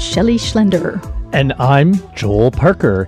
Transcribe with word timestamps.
Shelley 0.00 0.36
Schlender. 0.36 0.98
And 1.34 1.52
I'm 1.58 1.92
Joel 2.14 2.50
Parker. 2.50 3.06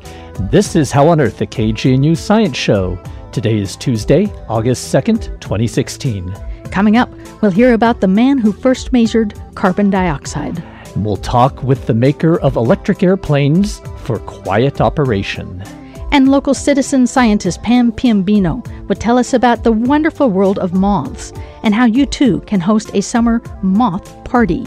This 0.51 0.77
is 0.77 0.93
How 0.93 1.09
on 1.09 1.23
Earth, 1.23 1.39
the 1.39 1.47
KGNU 1.47 2.15
Science 2.15 2.57
Show. 2.57 3.03
Today 3.33 3.57
is 3.57 3.77
Tuesday, 3.77 4.27
August 4.47 4.95
2nd, 4.95 5.41
2016. 5.41 6.35
Coming 6.71 6.99
up, 6.99 7.11
we'll 7.41 7.51
hear 7.51 7.73
about 7.73 8.03
the 8.03 8.09
man 8.09 8.37
who 8.37 8.53
first 8.53 8.93
measured 8.93 9.41
carbon 9.55 9.89
dioxide. 9.89 10.63
And 10.95 11.03
we'll 11.03 11.17
talk 11.17 11.63
with 11.63 11.87
the 11.87 11.95
maker 11.95 12.39
of 12.41 12.57
electric 12.57 13.03
airplanes 13.03 13.81
for 14.01 14.19
quiet 14.19 14.83
operation. 14.83 15.65
And 16.11 16.31
local 16.31 16.53
citizen 16.53 17.07
scientist 17.07 17.63
Pam 17.63 17.91
Piombino 17.91 18.67
would 18.89 19.01
tell 19.01 19.17
us 19.17 19.33
about 19.33 19.65
the 19.65 19.73
wonderful 19.73 20.29
world 20.29 20.59
of 20.59 20.75
moths 20.75 21.33
and 21.63 21.75
how 21.75 21.87
you 21.87 22.05
too 22.05 22.43
can 22.43 22.61
host 22.61 22.91
a 22.93 23.01
summer 23.01 23.41
moth 23.63 24.23
party. 24.25 24.67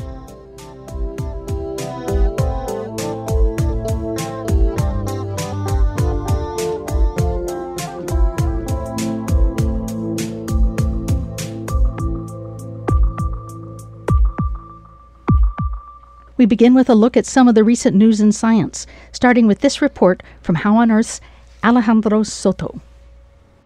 We 16.37 16.45
begin 16.45 16.73
with 16.73 16.89
a 16.89 16.95
look 16.95 17.15
at 17.15 17.25
some 17.25 17.47
of 17.47 17.55
the 17.55 17.63
recent 17.63 17.95
news 17.95 18.19
in 18.19 18.33
science, 18.33 18.85
starting 19.13 19.47
with 19.47 19.61
this 19.61 19.81
report 19.81 20.21
from 20.41 20.55
How 20.55 20.75
on 20.75 20.91
Earth's 20.91 21.21
Alejandro 21.63 22.23
Soto. 22.23 22.81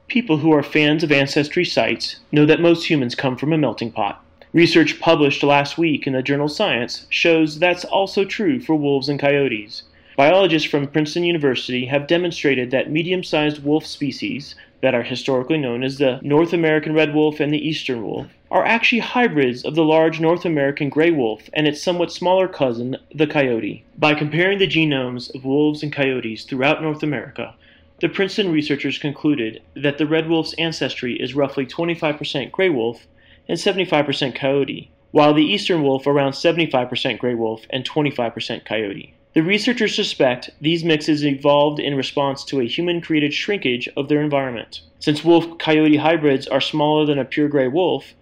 People 0.08 0.38
who 0.38 0.54
are 0.54 0.62
fans 0.62 1.04
of 1.04 1.12
ancestry 1.12 1.66
sites 1.66 2.18
know 2.32 2.46
that 2.46 2.62
most 2.62 2.88
humans 2.88 3.16
come 3.16 3.36
from 3.38 3.54
a 3.54 3.58
melting 3.58 3.92
pot. 3.92 4.24
Research 4.54 5.00
published 5.00 5.42
last 5.42 5.80
week 5.80 6.06
in 6.06 6.14
the 6.14 6.22
journal 6.22 6.48
Science 6.48 7.08
shows 7.10 7.58
that's 7.58 7.86
also 7.86 8.24
true 8.24 8.60
for 8.60 8.76
wolves 8.76 9.10
and 9.10 9.20
coyotes. 9.20 9.82
Biologists 10.16 10.70
from 10.70 10.86
Princeton 10.86 11.24
University 11.24 11.86
have 11.88 12.06
demonstrated 12.06 12.70
that 12.70 12.92
medium 12.92 13.24
sized 13.24 13.64
wolf 13.64 13.84
species, 13.84 14.54
that 14.82 14.96
are 14.96 15.04
historically 15.04 15.58
known 15.58 15.84
as 15.84 15.98
the 15.98 16.20
North 16.22 16.54
American 16.54 16.94
red 16.94 17.14
wolf 17.14 17.40
and 17.40 17.54
the 17.54 17.68
eastern 17.68 18.04
wolf, 18.04 18.28
are 18.52 18.66
actually 18.66 19.00
hybrids 19.00 19.64
of 19.64 19.76
the 19.76 19.84
large 19.84 20.20
North 20.20 20.46
American 20.46 20.90
gray 20.90 21.12
wolf 21.12 21.50
and 21.54 21.68
its 21.68 21.82
somewhat 21.82 22.12
smaller 22.12 22.48
cousin, 22.48 22.98
the 23.14 23.28
coyote. 23.28 23.84
By 23.98 24.14
comparing 24.14 24.58
the 24.58 24.68
genomes 24.68 25.34
of 25.36 25.46
wolves 25.46 25.84
and 25.84 25.94
coyotes 25.94 26.44
throughout 26.44 26.82
North 26.82 27.04
America, 27.04 27.54
the 28.02 28.10
Princeton 28.10 28.52
researchers 28.52 28.98
concluded 28.98 29.62
that 29.76 29.98
the 29.98 30.08
red 30.08 30.30
wolf's 30.30 30.54
ancestry 30.54 31.16
is 31.20 31.36
roughly 31.36 31.66
25% 31.66 32.52
gray 32.52 32.70
wolf 32.70 33.06
and 33.48 33.58
75% 33.58 34.36
coyote, 34.36 34.90
while 35.12 35.34
the 35.34 35.44
eastern 35.44 35.84
wolf 35.84 36.08
around 36.08 36.32
75% 36.32 37.20
gray 37.20 37.36
wolf 37.36 37.66
and 37.70 37.88
25% 37.88 38.64
coyote. 38.64 39.14
The 39.40 39.46
researchers 39.46 39.96
suspect 39.96 40.50
these 40.60 40.84
mixes 40.84 41.24
evolved 41.24 41.80
in 41.80 41.96
response 41.96 42.44
to 42.44 42.60
a 42.60 42.68
human 42.68 43.00
created 43.00 43.34
shrinkage 43.34 43.88
of 43.96 44.10
their 44.10 44.22
environment. 44.22 44.82
Since 45.00 45.24
wolf 45.24 45.58
coyote 45.58 45.96
hybrids 45.96 46.46
are 46.46 46.60
smaller 46.60 47.06
than 47.06 47.18
a 47.18 47.24
pure 47.24 47.48
gray 47.48 47.70
wolf, 47.70 48.16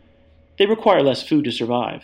they 0.59 0.67
require 0.67 1.01
less 1.01 1.27
food 1.27 1.45
to 1.45 1.51
survive. 1.51 2.03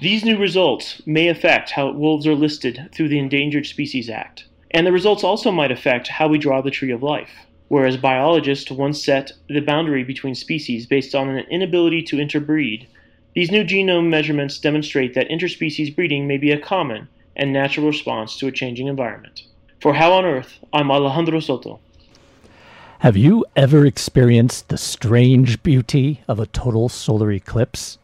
These 0.00 0.24
new 0.24 0.36
results 0.36 1.00
may 1.06 1.28
affect 1.28 1.70
how 1.70 1.92
wolves 1.92 2.26
are 2.26 2.34
listed 2.34 2.88
through 2.92 3.10
the 3.10 3.20
Endangered 3.20 3.64
Species 3.64 4.10
Act, 4.10 4.46
and 4.72 4.84
the 4.84 4.90
results 4.90 5.22
also 5.22 5.52
might 5.52 5.70
affect 5.70 6.08
how 6.08 6.26
we 6.26 6.36
draw 6.36 6.60
the 6.60 6.72
tree 6.72 6.90
of 6.90 7.00
life. 7.00 7.46
Whereas 7.68 7.96
biologists 7.96 8.72
once 8.72 9.00
set 9.04 9.34
the 9.48 9.60
boundary 9.60 10.02
between 10.02 10.34
species 10.34 10.84
based 10.84 11.14
on 11.14 11.28
an 11.28 11.46
inability 11.48 12.02
to 12.02 12.18
interbreed, 12.18 12.88
these 13.36 13.52
new 13.52 13.62
genome 13.62 14.08
measurements 14.08 14.58
demonstrate 14.58 15.14
that 15.14 15.28
interspecies 15.28 15.94
breeding 15.94 16.26
may 16.26 16.38
be 16.38 16.50
a 16.50 16.58
common 16.58 17.06
and 17.38 17.52
natural 17.52 17.86
response 17.86 18.36
to 18.38 18.48
a 18.48 18.52
changing 18.52 18.88
environment. 18.88 19.44
For 19.80 19.94
How 19.94 20.12
on 20.12 20.24
Earth, 20.24 20.58
I'm 20.72 20.90
Alejandro 20.90 21.40
Soto. 21.40 21.80
Have 23.00 23.16
you 23.16 23.46
ever 23.54 23.86
experienced 23.86 24.68
the 24.68 24.76
strange 24.76 25.62
beauty 25.62 26.20
of 26.26 26.40
a 26.40 26.46
total 26.46 26.88
solar 26.88 27.30
eclipse? 27.30 27.98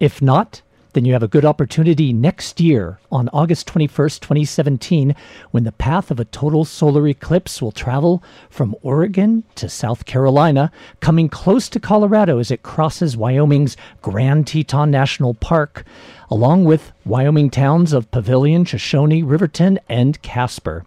If 0.00 0.20
not, 0.20 0.62
then 0.92 1.04
you 1.04 1.12
have 1.14 1.22
a 1.22 1.28
good 1.28 1.44
opportunity 1.44 2.12
next 2.12 2.60
year 2.60 2.98
on 3.10 3.28
August 3.32 3.66
21st, 3.66 4.20
2017, 4.20 5.16
when 5.50 5.64
the 5.64 5.72
path 5.72 6.10
of 6.10 6.20
a 6.20 6.26
total 6.26 6.64
solar 6.64 7.08
eclipse 7.08 7.62
will 7.62 7.72
travel 7.72 8.22
from 8.50 8.76
Oregon 8.82 9.44
to 9.54 9.68
South 9.68 10.04
Carolina, 10.04 10.70
coming 11.00 11.28
close 11.28 11.68
to 11.70 11.80
Colorado 11.80 12.38
as 12.38 12.50
it 12.50 12.62
crosses 12.62 13.16
Wyoming's 13.16 13.76
Grand 14.02 14.46
Teton 14.46 14.90
National 14.90 15.34
Park, 15.34 15.84
along 16.30 16.64
with 16.64 16.92
Wyoming 17.06 17.48
towns 17.48 17.92
of 17.92 18.10
Pavilion, 18.10 18.64
Shoshone, 18.64 19.22
Riverton, 19.22 19.78
and 19.88 20.20
Casper. 20.22 20.84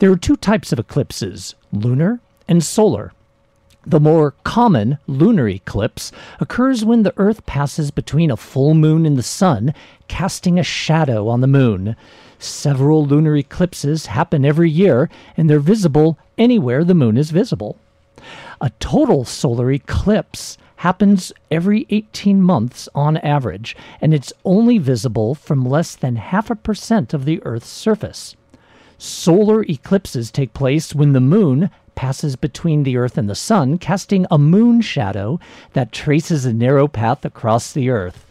There 0.00 0.10
are 0.10 0.16
two 0.16 0.36
types 0.36 0.72
of 0.72 0.78
eclipses 0.78 1.54
lunar 1.72 2.20
and 2.48 2.64
solar. 2.64 3.12
The 3.86 4.00
more 4.00 4.34
common 4.44 4.98
lunar 5.06 5.48
eclipse 5.48 6.12
occurs 6.38 6.84
when 6.84 7.02
the 7.02 7.14
Earth 7.16 7.46
passes 7.46 7.90
between 7.90 8.30
a 8.30 8.36
full 8.36 8.74
moon 8.74 9.06
and 9.06 9.16
the 9.16 9.22
Sun, 9.22 9.72
casting 10.06 10.58
a 10.58 10.62
shadow 10.62 11.28
on 11.28 11.40
the 11.40 11.46
moon. 11.46 11.96
Several 12.38 13.06
lunar 13.06 13.36
eclipses 13.36 14.06
happen 14.06 14.44
every 14.44 14.70
year, 14.70 15.08
and 15.34 15.48
they're 15.48 15.60
visible 15.60 16.18
anywhere 16.36 16.84
the 16.84 16.94
moon 16.94 17.16
is 17.16 17.30
visible. 17.30 17.78
A 18.60 18.70
total 18.80 19.24
solar 19.24 19.72
eclipse 19.72 20.58
happens 20.76 21.32
every 21.50 21.86
18 21.88 22.42
months 22.42 22.86
on 22.94 23.16
average, 23.18 23.74
and 24.02 24.12
it's 24.12 24.32
only 24.44 24.76
visible 24.76 25.34
from 25.34 25.64
less 25.64 25.96
than 25.96 26.16
half 26.16 26.50
a 26.50 26.54
percent 26.54 27.14
of 27.14 27.24
the 27.24 27.42
Earth's 27.44 27.70
surface. 27.70 28.36
Solar 28.98 29.62
eclipses 29.62 30.30
take 30.30 30.52
place 30.52 30.94
when 30.94 31.14
the 31.14 31.20
moon 31.20 31.70
passes 32.00 32.34
between 32.34 32.82
the 32.82 32.96
Earth 32.96 33.18
and 33.18 33.28
the 33.28 33.34
Sun, 33.34 33.76
casting 33.76 34.24
a 34.30 34.38
moon 34.38 34.80
shadow 34.80 35.38
that 35.74 35.92
traces 35.92 36.46
a 36.46 36.52
narrow 36.54 36.88
path 36.88 37.26
across 37.26 37.74
the 37.74 37.90
Earth. 37.90 38.24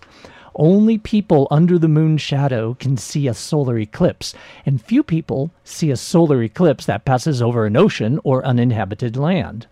Only 0.55 0.97
people 0.97 1.47
under 1.51 1.77
the 1.77 1.87
moon 1.87 2.17
shadow 2.17 2.73
can 2.73 2.97
see 2.97 3.27
a 3.27 3.33
solar 3.35 3.77
eclipse, 3.77 4.33
and 4.65 4.81
few 4.81 5.03
people 5.03 5.51
see 5.63 5.91
a 5.91 5.97
solar 5.97 6.41
eclipse 6.41 6.87
that 6.87 7.05
passes 7.05 7.43
over 7.43 7.67
an 7.67 7.77
ocean 7.77 8.19
or 8.23 8.43
uninhabited 8.43 9.15
land. 9.15 9.67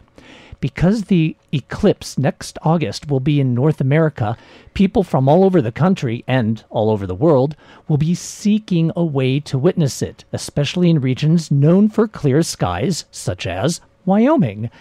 Because 0.59 1.03
the 1.03 1.35
eclipse 1.51 2.17
next 2.17 2.57
August 2.63 3.09
will 3.09 3.19
be 3.19 3.39
in 3.39 3.53
North 3.53 3.79
America, 3.79 4.35
people 4.73 5.03
from 5.03 5.29
all 5.29 5.43
over 5.43 5.61
the 5.61 5.71
country 5.71 6.23
and 6.27 6.63
all 6.69 6.89
over 6.89 7.05
the 7.05 7.13
world 7.13 7.55
will 7.87 7.97
be 7.97 8.15
seeking 8.15 8.91
a 8.95 9.05
way 9.05 9.39
to 9.41 9.57
witness 9.57 10.01
it, 10.01 10.25
especially 10.33 10.89
in 10.89 10.99
regions 10.99 11.51
known 11.51 11.89
for 11.89 12.07
clear 12.07 12.41
skies, 12.41 13.05
such 13.11 13.45
as 13.45 13.81
Wyoming. 14.05 14.71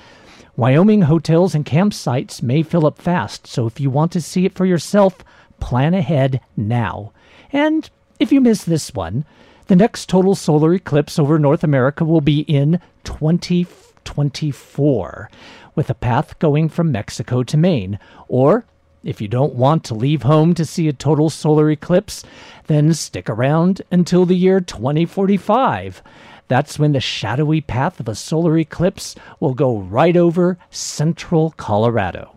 Wyoming 0.57 1.03
hotels 1.03 1.55
and 1.55 1.67
campsites 1.67 2.43
may 2.43 2.63
fill 2.63 2.87
up 2.87 2.97
fast, 2.97 3.47
so 3.47 3.67
if 3.67 3.79
you 3.79 3.91
want 3.91 4.13
to 4.13 4.23
see 4.23 4.47
it 4.47 4.55
for 4.55 4.65
yourself, 4.65 5.19
plan 5.61 5.93
ahead 5.93 6.41
now. 6.57 7.13
And 7.53 7.91
if 8.19 8.33
you 8.33 8.41
miss 8.41 8.65
this 8.65 8.95
one, 8.95 9.27
the 9.67 9.77
next 9.77 10.09
total 10.09 10.35
solar 10.35 10.73
eclipse 10.73 11.19
over 11.19 11.39
North 11.39 11.63
America 11.63 12.05
will 12.05 12.23
be 12.23 12.41
in 12.41 12.81
2024 13.05 15.31
with 15.77 15.89
a 15.89 15.95
path 15.95 16.37
going 16.41 16.69
from 16.69 16.91
Mexico 16.91 17.45
to 17.45 17.57
Maine. 17.57 18.01
Or, 18.27 18.65
if 19.05 19.21
you 19.21 19.29
don't 19.29 19.55
want 19.55 19.85
to 19.85 19.95
leave 19.95 20.23
home 20.23 20.53
to 20.55 20.65
see 20.65 20.89
a 20.89 20.93
total 20.93 21.31
solar 21.31 21.71
eclipse, 21.71 22.25
then 22.67 22.93
stick 22.93 23.31
around 23.31 23.83
until 23.93 24.27
the 24.27 24.35
year 24.35 24.61
2045. 24.61 26.03
That's 26.49 26.79
when 26.79 26.91
the 26.93 27.01
shadowy 27.01 27.61
path 27.61 28.01
of 28.01 28.09
a 28.09 28.15
solar 28.17 28.59
eclipse 28.59 29.15
will 29.39 29.55
go 29.55 29.79
right 29.79 30.17
over 30.17 30.59
central 30.71 31.53
Colorado 31.53 32.36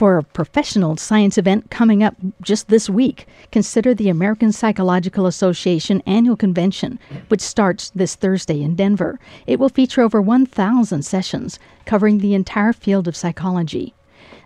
for 0.00 0.16
a 0.16 0.24
professional 0.24 0.96
science 0.96 1.36
event 1.36 1.70
coming 1.70 2.02
up 2.02 2.16
just 2.40 2.68
this 2.68 2.88
week. 2.88 3.26
Consider 3.52 3.92
the 3.92 4.08
American 4.08 4.50
Psychological 4.50 5.26
Association 5.26 6.02
annual 6.06 6.38
convention, 6.38 6.98
which 7.28 7.42
starts 7.42 7.90
this 7.90 8.14
Thursday 8.14 8.62
in 8.62 8.74
Denver. 8.74 9.20
It 9.46 9.58
will 9.58 9.68
feature 9.68 10.00
over 10.00 10.22
1,000 10.22 11.02
sessions 11.02 11.58
covering 11.84 12.16
the 12.16 12.32
entire 12.32 12.72
field 12.72 13.08
of 13.08 13.14
psychology. 13.14 13.92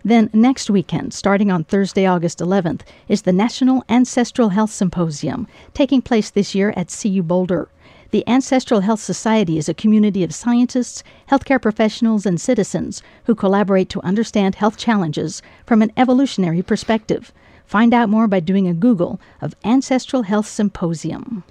Then, 0.05 0.29
next 0.33 0.71
weekend, 0.71 1.15
starting 1.15 1.53
on 1.53 1.63
Thursday, 1.63 2.05
August 2.05 2.41
11th, 2.41 2.81
is 3.07 3.23
the 3.23 3.33
National 3.33 3.85
Ancestral 3.89 4.49
Health 4.49 4.73
Symposium, 4.73 5.47
taking 5.73 6.03
place 6.03 6.31
this 6.31 6.57
year 6.57 6.75
at 6.77 6.93
CU 7.01 7.23
Boulder. 7.23 7.69
The 8.15 8.29
Ancestral 8.29 8.83
Health 8.83 9.01
Society 9.01 9.59
is 9.59 9.69
a 9.69 9.75
community 9.75 10.23
of 10.23 10.33
scientists, 10.33 11.03
healthcare 11.33 11.61
professionals, 11.61 12.25
and 12.25 12.41
citizens 12.41 13.03
who 13.25 13.35
collaborate 13.35 13.89
to 13.89 14.01
understand 14.03 14.55
health 14.55 14.77
challenges 14.77 15.43
from 15.67 15.83
an 15.83 15.91
evolutionary 15.97 16.63
perspective. 16.63 17.33
Find 17.67 17.93
out 17.93 18.09
more 18.09 18.29
by 18.29 18.39
doing 18.39 18.69
a 18.69 18.73
Google 18.73 19.21
of 19.41 19.57
Ancestral 19.65 20.23
Health 20.23 20.47
Symposium. 20.47 21.43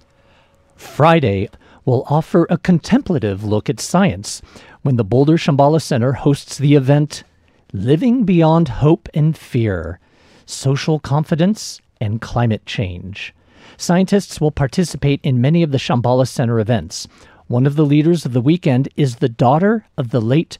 Friday 0.77 1.50
will 1.83 2.06
offer 2.07 2.48
a 2.50 2.57
contemplative 2.57 3.44
look 3.44 3.69
at 3.69 3.81
science 3.81 4.42
when 4.83 4.95
the 4.95 5.04
Boulder 5.04 5.36
Shambhala 5.36 5.81
Center 5.81 6.13
hosts 6.13 6.57
the 6.57 6.75
event 6.75 7.25
Living 7.74 8.24
Beyond 8.24 8.69
Hope 8.69 9.10
and 9.13 9.38
Fear 9.38 10.00
Social 10.45 10.98
Confidence 10.98 11.81
and 12.00 12.21
Climate 12.21 12.65
Change. 12.65 13.33
Scientists 13.77 14.39
will 14.39 14.51
participate 14.51 15.19
in 15.24 15.42
many 15.42 15.63
of 15.63 15.71
the 15.71 15.77
Shambhala 15.77 16.27
Center 16.27 16.60
events. 16.60 17.07
One 17.48 17.65
of 17.65 17.75
the 17.75 17.86
leaders 17.86 18.25
of 18.25 18.33
the 18.33 18.42
weekend 18.42 18.89
is 18.95 19.18
the 19.18 19.30
daughter 19.30 19.86
of 19.98 20.10
the 20.10 20.21
late 20.21 20.57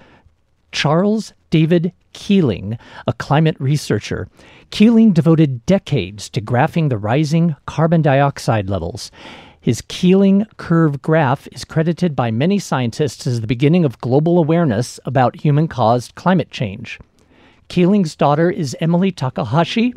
Charles 0.72 1.34
David 1.50 1.94
Keeling, 2.14 2.78
a 3.08 3.14
climate 3.14 3.56
researcher. 3.60 4.28
Keeling 4.72 5.14
devoted 5.14 5.66
decades 5.66 6.30
to 6.32 6.42
graphing 6.42 6.90
the 6.90 6.98
rising 6.98 7.56
carbon 7.66 8.02
dioxide 8.02 8.70
levels. 8.70 9.12
His 9.62 9.82
Keeling 9.88 10.46
curve 10.58 11.02
graph 11.02 11.48
is 11.52 11.64
credited 11.64 12.16
by 12.16 12.32
many 12.32 12.60
scientists 12.60 13.26
as 13.26 13.40
the 13.40 13.48
beginning 13.48 13.86
of 13.86 14.02
global 14.02 14.38
awareness 14.38 15.00
about 15.06 15.40
human 15.40 15.68
caused 15.68 16.16
climate 16.16 16.52
change. 16.52 17.00
Keeling's 17.70 18.16
daughter 18.16 18.52
is 18.52 18.76
Emily 18.82 19.12
Takahashi. 19.12 19.94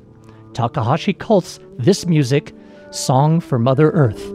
Takahashi 0.52 1.12
calls 1.12 1.58
this 1.78 2.06
music 2.06 2.54
Song 2.90 3.40
for 3.40 3.58
Mother 3.58 3.90
Earth. 3.90 4.32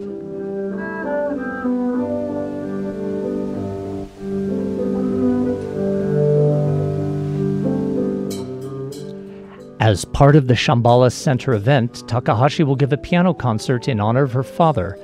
As 9.79 10.05
part 10.05 10.35
of 10.35 10.47
the 10.47 10.53
Shambhala 10.53 11.11
Center 11.11 11.53
event, 11.53 12.07
Takahashi 12.07 12.63
will 12.63 12.75
give 12.75 12.93
a 12.93 12.97
piano 12.97 13.33
concert 13.33 13.87
in 13.87 13.99
honor 13.99 14.23
of 14.23 14.31
her 14.31 14.43
father. 14.43 14.97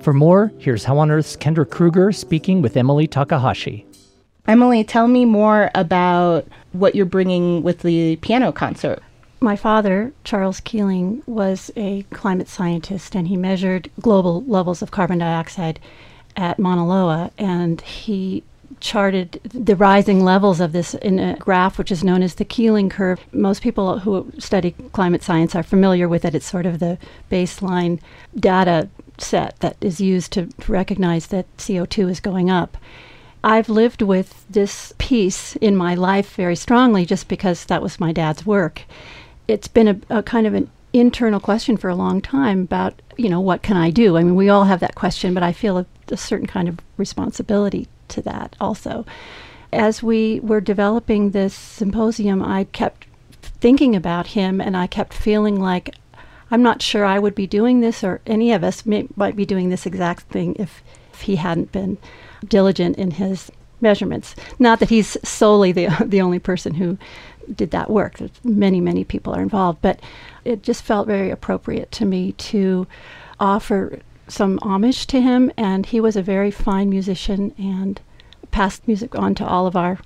For 0.00 0.12
more, 0.12 0.52
here's 0.58 0.84
How 0.84 0.98
on 0.98 1.10
Earth's 1.10 1.36
Kendra 1.36 1.70
Kruger 1.70 2.10
speaking 2.12 2.60
with 2.60 2.76
Emily 2.76 3.06
Takahashi. 3.06 3.86
Emily, 4.46 4.84
tell 4.84 5.08
me 5.08 5.24
more 5.24 5.70
about 5.74 6.46
what 6.72 6.94
you're 6.94 7.06
bringing 7.06 7.62
with 7.62 7.80
the 7.80 8.16
piano 8.16 8.52
concert. 8.52 9.02
My 9.44 9.56
father, 9.56 10.14
Charles 10.24 10.60
Keeling, 10.60 11.22
was 11.26 11.70
a 11.76 12.04
climate 12.04 12.48
scientist 12.48 13.14
and 13.14 13.28
he 13.28 13.36
measured 13.36 13.90
global 14.00 14.42
levels 14.44 14.80
of 14.80 14.90
carbon 14.90 15.18
dioxide 15.18 15.78
at 16.34 16.58
Mauna 16.58 16.86
Loa 16.86 17.30
and 17.36 17.78
he 17.82 18.42
charted 18.80 19.42
the 19.44 19.76
rising 19.76 20.24
levels 20.24 20.60
of 20.60 20.72
this 20.72 20.94
in 20.94 21.18
a 21.18 21.36
graph 21.36 21.76
which 21.76 21.92
is 21.92 22.02
known 22.02 22.22
as 22.22 22.36
the 22.36 22.46
Keeling 22.46 22.88
curve. 22.88 23.20
Most 23.32 23.60
people 23.60 23.98
who 23.98 24.32
study 24.38 24.74
climate 24.94 25.22
science 25.22 25.54
are 25.54 25.62
familiar 25.62 26.08
with 26.08 26.24
it. 26.24 26.34
It's 26.34 26.46
sort 26.46 26.64
of 26.64 26.78
the 26.78 26.96
baseline 27.30 28.00
data 28.34 28.88
set 29.18 29.60
that 29.60 29.76
is 29.82 30.00
used 30.00 30.32
to 30.32 30.48
recognize 30.66 31.26
that 31.26 31.54
CO2 31.58 32.08
is 32.08 32.18
going 32.18 32.48
up. 32.48 32.78
I've 33.44 33.68
lived 33.68 34.00
with 34.00 34.46
this 34.48 34.94
piece 34.96 35.54
in 35.56 35.76
my 35.76 35.94
life 35.94 36.34
very 36.34 36.56
strongly 36.56 37.04
just 37.04 37.28
because 37.28 37.66
that 37.66 37.82
was 37.82 38.00
my 38.00 38.10
dad's 38.10 38.46
work 38.46 38.84
it's 39.48 39.68
been 39.68 39.88
a, 39.88 40.18
a 40.18 40.22
kind 40.22 40.46
of 40.46 40.54
an 40.54 40.70
internal 40.92 41.40
question 41.40 41.76
for 41.76 41.90
a 41.90 41.94
long 41.94 42.20
time 42.20 42.62
about 42.62 42.94
you 43.16 43.28
know 43.28 43.40
what 43.40 43.62
can 43.62 43.76
I 43.76 43.90
do? 43.90 44.16
I 44.16 44.22
mean, 44.22 44.34
we 44.34 44.48
all 44.48 44.64
have 44.64 44.80
that 44.80 44.94
question, 44.94 45.34
but 45.34 45.42
I 45.42 45.52
feel 45.52 45.78
a, 45.78 45.86
a 46.08 46.16
certain 46.16 46.46
kind 46.46 46.68
of 46.68 46.78
responsibility 46.96 47.88
to 48.08 48.22
that 48.22 48.56
also. 48.60 49.04
As 49.72 50.02
we 50.02 50.40
were 50.40 50.60
developing 50.60 51.30
this 51.30 51.54
symposium, 51.54 52.42
I 52.42 52.64
kept 52.64 53.06
thinking 53.42 53.96
about 53.96 54.28
him, 54.28 54.60
and 54.60 54.76
I 54.76 54.86
kept 54.86 55.12
feeling 55.12 55.60
like 55.60 55.94
I'm 56.50 56.62
not 56.62 56.82
sure 56.82 57.04
I 57.04 57.18
would 57.18 57.34
be 57.34 57.46
doing 57.46 57.80
this, 57.80 58.04
or 58.04 58.20
any 58.26 58.52
of 58.52 58.62
us 58.62 58.86
may, 58.86 59.08
might 59.16 59.36
be 59.36 59.46
doing 59.46 59.70
this 59.70 59.86
exact 59.86 60.22
thing 60.24 60.54
if, 60.58 60.82
if 61.12 61.22
he 61.22 61.36
hadn't 61.36 61.72
been 61.72 61.98
diligent 62.46 62.96
in 62.96 63.12
his 63.12 63.50
measurements. 63.80 64.34
Not 64.58 64.80
that 64.80 64.90
he's 64.90 65.16
solely 65.22 65.72
the 65.72 65.88
the 66.04 66.20
only 66.20 66.38
person 66.38 66.74
who 66.74 66.98
did 67.54 67.70
that 67.72 67.90
work. 67.90 68.18
There's 68.18 68.30
many, 68.42 68.80
many 68.80 69.04
people 69.04 69.34
are 69.34 69.42
involved, 69.42 69.80
but 69.82 70.00
it 70.44 70.62
just 70.62 70.82
felt 70.82 71.06
very 71.06 71.30
appropriate 71.30 71.92
to 71.92 72.04
me 72.04 72.32
to 72.32 72.86
offer 73.38 74.00
some 74.28 74.58
homage 74.62 75.06
to 75.08 75.20
him. 75.20 75.52
And 75.56 75.86
he 75.86 76.00
was 76.00 76.16
a 76.16 76.22
very 76.22 76.50
fine 76.50 76.88
musician 76.88 77.54
and 77.58 78.00
passed 78.50 78.86
music 78.86 79.14
on 79.14 79.34
to 79.36 79.46
all 79.46 79.66
of 79.66 79.76
our 79.76 79.98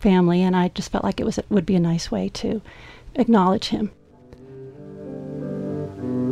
family. 0.00 0.42
And 0.42 0.56
I 0.56 0.68
just 0.68 0.90
felt 0.90 1.04
like 1.04 1.20
it 1.20 1.24
was 1.24 1.38
it 1.38 1.46
would 1.48 1.66
be 1.66 1.76
a 1.76 1.80
nice 1.80 2.10
way 2.10 2.28
to 2.30 2.60
acknowledge 3.14 3.68
him. 3.68 3.90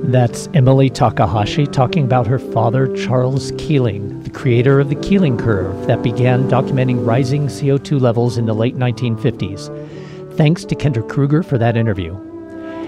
That's 0.03 0.49
Emily 0.55 0.91
Takahashi 0.91 1.67
talking 1.67 2.05
about 2.05 2.27
her 2.27 2.39
father, 2.39 2.93
Charles 2.97 3.53
Keeling, 3.59 4.20
the 4.31 4.39
creator 4.39 4.79
of 4.79 4.89
the 4.89 4.95
Keeling 4.97 5.37
curve 5.37 5.89
that 5.89 6.05
began 6.05 6.49
documenting 6.49 7.05
rising 7.05 7.49
CO2 7.49 8.01
levels 8.01 8.39
in 8.39 8.47
the 8.47 8.55
late 8.55 8.77
1950s. 8.77 9.67
Thanks 10.37 10.65
to 10.67 10.77
Kendra 10.77 11.09
Kruger 11.09 11.43
for 11.43 11.59
that 11.59 11.77
interview. 11.77 12.15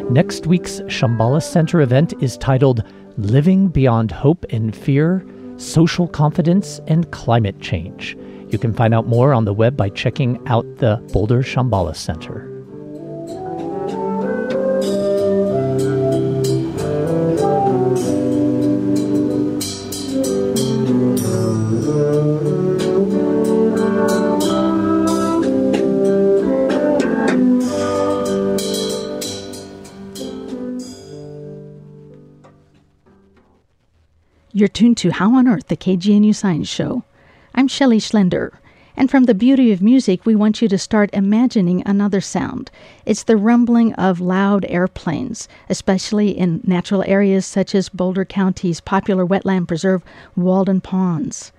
Next 0.09 0.47
week's 0.47 0.81
Shambhala 0.83 1.43
Center 1.43 1.81
event 1.81 2.15
is 2.23 2.37
titled 2.39 2.85
Living 3.17 3.67
Beyond 3.67 4.13
Hope 4.13 4.47
and 4.51 4.75
Fear 4.75 5.27
Social 5.57 6.07
Confidence 6.07 6.81
and 6.87 7.11
Climate 7.11 7.61
Change. 7.61 8.17
You 8.51 8.59
can 8.59 8.73
find 8.73 8.95
out 8.95 9.09
more 9.09 9.33
on 9.33 9.45
the 9.45 9.53
web 9.53 9.77
by 9.77 9.89
checking 9.89 10.41
out 10.47 10.77
the 10.77 10.97
Boulder 11.13 11.43
Shambhala 11.43 11.97
Center. 11.97 12.52
You're 34.63 34.69
tuned 34.69 34.97
to 34.99 35.11
How 35.11 35.35
on 35.35 35.49
Earth, 35.49 35.67
the 35.67 35.77
KGNU 35.77 36.37
Science 36.37 36.69
Show. 36.69 37.03
I'm 37.53 37.67
Shelley 37.67 37.99
Schlender, 37.99 38.53
and 38.97 39.11
from 39.11 39.25
the 39.25 39.35
beauty 39.35 39.73
of 39.73 39.83
music, 39.83 40.25
we 40.25 40.37
want 40.37 40.63
you 40.63 40.69
to 40.69 40.79
start 40.79 41.11
imagining 41.13 41.83
another 41.85 42.21
sound. 42.21 42.71
It's 43.05 43.25
the 43.25 43.37
rumbling 43.37 43.93
of 43.95 44.21
loud 44.21 44.65
airplanes, 44.69 45.49
especially 45.69 46.29
in 46.29 46.61
natural 46.63 47.03
areas 47.09 47.45
such 47.45 47.75
as 47.75 47.89
Boulder 47.89 48.25
County's 48.25 48.81
popular 48.81 49.27
wetland 49.27 49.67
preserve, 49.67 50.05
Walden 50.37 50.81
Ponds. 50.81 51.51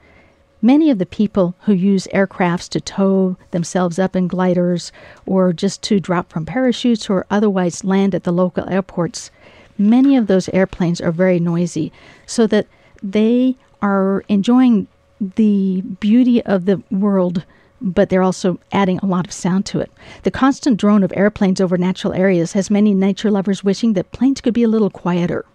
Many 0.61 0.89
of 0.89 0.97
the 0.97 1.05
people 1.05 1.55
who 1.63 1.73
use 1.73 2.07
aircrafts 2.13 2.69
to 2.69 2.79
tow 2.79 3.35
themselves 3.51 3.99
up 3.99 4.15
in 4.15 4.29
gliders 4.29 4.93
or 5.25 5.51
just 5.51 5.81
to 5.81 5.99
drop 5.99 6.31
from 6.31 6.45
parachutes 6.45 7.09
or 7.09 7.25
otherwise 7.29 7.83
land 7.83 8.15
at 8.15 8.23
the 8.23 8.31
local 8.31 8.69
airports, 8.69 9.29
many 9.77 10.15
of 10.15 10.27
those 10.27 10.47
airplanes 10.53 11.01
are 11.01 11.11
very 11.11 11.37
noisy, 11.37 11.91
so 12.25 12.47
that 12.47 12.65
they 13.03 13.55
are 13.81 14.23
enjoying 14.29 14.87
the 15.35 15.81
beauty 15.81 16.41
of 16.43 16.65
the 16.65 16.81
world, 16.89 17.45
but 17.81 18.09
they're 18.09 18.23
also 18.23 18.59
adding 18.71 18.97
a 18.99 19.05
lot 19.05 19.25
of 19.27 19.33
sound 19.33 19.65
to 19.67 19.79
it. 19.79 19.91
The 20.23 20.31
constant 20.31 20.77
drone 20.77 21.03
of 21.03 21.11
airplanes 21.15 21.59
over 21.59 21.77
natural 21.77 22.13
areas 22.13 22.53
has 22.53 22.69
many 22.69 22.93
nature 22.93 23.29
lovers 23.29 23.63
wishing 23.63 23.93
that 23.93 24.11
planes 24.13 24.41
could 24.41 24.53
be 24.53 24.63
a 24.63 24.69
little 24.69 24.89
quieter. 24.89 25.45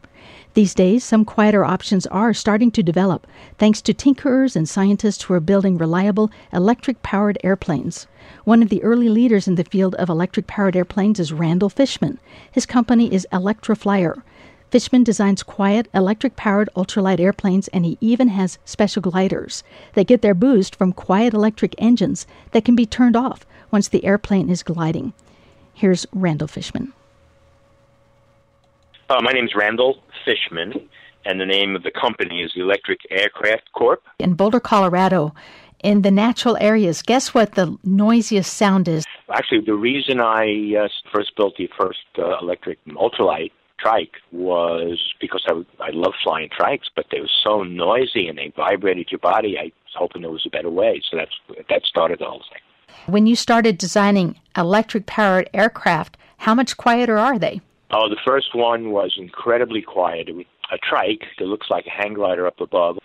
These 0.55 0.75
days, 0.75 1.05
some 1.05 1.25
quieter 1.25 1.65
options 1.65 2.07
are 2.07 2.35
starting 2.35 2.71
to 2.73 2.83
develop 2.83 3.27
thanks 3.59 3.81
to 3.83 3.95
tinkerers 3.95 4.57
and 4.57 4.69
scientists 4.69 5.23
who 5.23 5.35
are 5.35 5.41
building 5.41 5.79
reliable 5.79 6.31
electric 6.53 7.03
powered 7.03 7.39
airplanes. 7.45 8.07
One 8.45 8.63
of 8.63 8.69
the 8.69 8.83
early 8.83 9.09
leaders 9.09 9.47
in 9.47 9.55
the 9.55 9.65
field 9.65 9.95
of 9.97 10.09
electric 10.09 10.47
powered 10.47 10.75
airplanes 10.75 11.21
is 11.21 11.33
Randall 11.33 11.69
Fishman. 11.69 12.19
His 12.51 12.67
company 12.67 13.13
is 13.13 13.27
ElectraFlyer. 13.33 14.23
Fishman 14.71 15.03
designs 15.03 15.43
quiet, 15.43 15.89
electric 15.95 16.37
powered 16.37 16.69
ultralight 16.77 17.21
airplanes, 17.21 17.69
and 17.69 17.87
he 17.87 17.97
even 18.03 18.29
has 18.29 18.59
special 18.67 19.01
gliders. 19.01 19.65
They 19.95 20.05
get 20.05 20.21
their 20.21 20.35
boost 20.35 20.77
from 20.77 20.93
quiet 20.93 21.33
electric 21.33 21.75
engines 21.79 22.27
that 22.53 22.67
can 22.67 22.77
be 22.77 22.85
turned 22.85 23.17
off 23.17 23.47
once 23.71 23.89
the 23.89 24.05
airplane 24.05 24.51
is 24.51 24.63
gliding. 24.63 25.15
Here's 25.73 26.07
Randall 26.13 26.49
Fishman. 26.49 26.93
Uh, 29.09 29.23
my 29.23 29.33
name 29.33 29.47
is 29.47 29.55
Randall 29.55 30.03
Fishman, 30.27 30.89
and 31.25 31.41
the 31.41 31.47
name 31.47 31.75
of 31.75 31.83
the 31.83 31.91
company 31.91 32.43
is 32.43 32.53
Electric 32.55 33.01
Aircraft 33.11 33.73
Corp. 33.73 34.03
In 34.19 34.35
Boulder, 34.35 34.61
Colorado, 34.61 35.33
in 35.83 36.03
the 36.03 36.11
natural 36.11 36.59
areas, 36.61 37.01
guess 37.01 37.33
what 37.33 37.55
the 37.55 37.79
noisiest 37.85 38.53
sound 38.53 38.87
is? 38.87 39.07
Actually, 39.33 39.61
the 39.61 39.75
reason 39.75 40.21
I 40.21 40.75
uh, 40.79 40.89
first 41.11 41.35
built 41.37 41.57
the 41.57 41.71
first 41.79 42.01
uh, 42.19 42.39
electric 42.39 42.85
ultralight 42.89 43.53
trike 43.79 44.15
was 44.33 45.01
because 45.21 45.45
I, 45.47 45.53
I 45.83 45.91
love 45.91 46.13
flying 46.23 46.49
trikes, 46.49 46.87
but 46.95 47.07
they 47.11 47.21
were 47.21 47.31
so 47.43 47.63
noisy 47.63 48.29
and 48.29 48.39
they 48.39 48.53
vibrated 48.57 49.09
your 49.11 49.21
body. 49.21 49.57
I 49.59 49.65
was 49.65 49.95
hoping 49.95 50.23
there 50.23 50.31
was 50.31 50.47
a 50.47 50.51
better 50.51 50.71
way, 50.71 51.01
so 51.11 51.17
that's 51.17 51.67
that 51.69 51.83
started 51.85 52.19
the 52.19 52.27
whole 52.27 52.43
thing. 52.51 52.63
When 53.07 53.27
you 53.27 53.37
started 53.37 53.79
designing 53.79 54.39
electric 54.57 55.07
powered 55.07 55.49
aircraft, 55.55 56.17
how 56.39 56.55
much 56.55 56.77
quieter 56.77 57.19
are 57.19 57.39
they? 57.39 57.61
Oh, 57.91 58.09
the 58.09 58.19
first 58.27 58.55
one 58.55 58.91
was 58.91 59.15
incredibly 59.17 59.83
quiet. 59.83 60.29
It 60.29 60.35
was 60.35 60.45
a 60.73 60.79
trike 60.79 61.25
that 61.39 61.47
looks 61.47 61.69
like 61.71 61.87
a 61.87 61.91
hang 61.91 62.15
glider 62.15 62.47
up 62.47 62.61
above. 62.61 62.99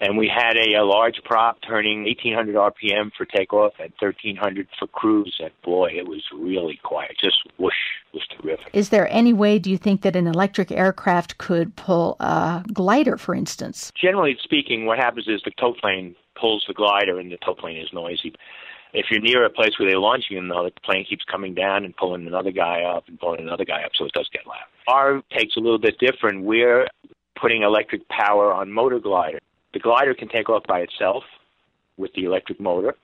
And 0.00 0.16
we 0.16 0.28
had 0.28 0.56
a, 0.56 0.78
a 0.78 0.84
large 0.84 1.20
prop 1.24 1.58
turning 1.66 2.04
1800 2.04 2.54
RPM 2.56 3.10
for 3.16 3.26
takeoff 3.26 3.74
and 3.78 3.92
1300 3.98 4.66
for 4.78 4.86
cruise. 4.88 5.36
And 5.40 5.50
boy, 5.62 5.90
it 5.94 6.06
was 6.06 6.22
really 6.34 6.80
quiet. 6.82 7.12
Just 7.20 7.36
whoosh 7.58 7.74
was 8.14 8.22
terrific. 8.28 8.70
Is 8.72 8.88
there 8.88 9.08
any 9.12 9.32
way, 9.32 9.58
do 9.58 9.70
you 9.70 9.76
think, 9.76 10.02
that 10.02 10.16
an 10.16 10.26
electric 10.26 10.72
aircraft 10.72 11.38
could 11.38 11.76
pull 11.76 12.16
a 12.20 12.64
glider, 12.72 13.16
for 13.16 13.34
instance? 13.34 13.92
Generally 14.00 14.38
speaking, 14.42 14.86
what 14.86 14.98
happens 14.98 15.28
is 15.28 15.42
the 15.44 15.52
tow 15.58 15.74
plane 15.74 16.16
pulls 16.40 16.64
the 16.66 16.74
glider, 16.74 17.18
and 17.18 17.30
the 17.30 17.36
tow 17.44 17.54
plane 17.54 17.76
is 17.76 17.92
noisy. 17.92 18.32
If 18.92 19.06
you're 19.10 19.20
near 19.20 19.44
a 19.44 19.50
place 19.50 19.78
where 19.78 19.88
they're 19.88 20.00
launching 20.00 20.36
them, 20.36 20.48
though, 20.48 20.64
the 20.64 20.80
plane 20.82 21.04
keeps 21.08 21.24
coming 21.24 21.54
down 21.54 21.84
and 21.84 21.96
pulling 21.96 22.26
another 22.26 22.50
guy 22.50 22.82
up 22.82 23.06
and 23.06 23.20
pulling 23.20 23.40
another 23.40 23.64
guy 23.64 23.82
up, 23.82 23.92
so 23.94 24.06
it 24.06 24.12
does 24.12 24.28
get 24.32 24.46
loud. 24.46 24.64
Our 24.88 25.22
take's 25.30 25.56
a 25.56 25.60
little 25.60 25.78
bit 25.78 25.98
different. 25.98 26.44
We're 26.44 26.88
putting 27.40 27.62
electric 27.62 28.08
power 28.08 28.52
on 28.52 28.72
motor 28.72 28.98
glider. 28.98 29.38
The 29.72 29.78
glider 29.78 30.14
can 30.14 30.28
take 30.28 30.48
off 30.48 30.64
by 30.66 30.80
itself 30.80 31.24
with 31.96 32.12
the 32.14 32.24
electric 32.24 32.60
motor, 32.60 32.94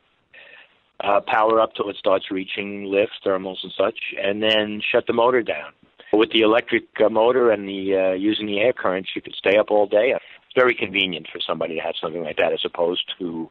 uh, 1.01 1.21
power 1.27 1.61
up 1.61 1.75
till 1.75 1.89
it 1.89 1.97
starts 1.97 2.31
reaching 2.31 2.85
lift, 2.85 3.13
thermals, 3.25 3.59
and 3.63 3.73
such, 3.77 3.99
and 4.21 4.43
then 4.43 4.81
shut 4.93 5.07
the 5.07 5.13
motor 5.13 5.43
down. 5.43 5.73
With 6.13 6.31
the 6.33 6.41
electric 6.41 6.85
uh, 7.05 7.09
motor 7.09 7.51
and 7.51 7.69
the 7.69 7.95
uh, 7.95 8.13
using 8.15 8.47
the 8.47 8.61
air 8.61 8.73
currents, 8.73 9.11
you 9.15 9.21
can 9.21 9.35
stay 9.35 9.59
up 9.59 9.71
all 9.71 9.87
day. 9.87 10.15
It's 10.15 10.55
very 10.55 10.75
convenient 10.75 11.29
for 11.31 11.41
somebody 11.41 11.75
to 11.75 11.81
have 11.81 11.95
something 12.01 12.23
like 12.23 12.37
that, 12.37 12.53
as 12.53 12.65
opposed 12.65 13.03
to 13.19 13.51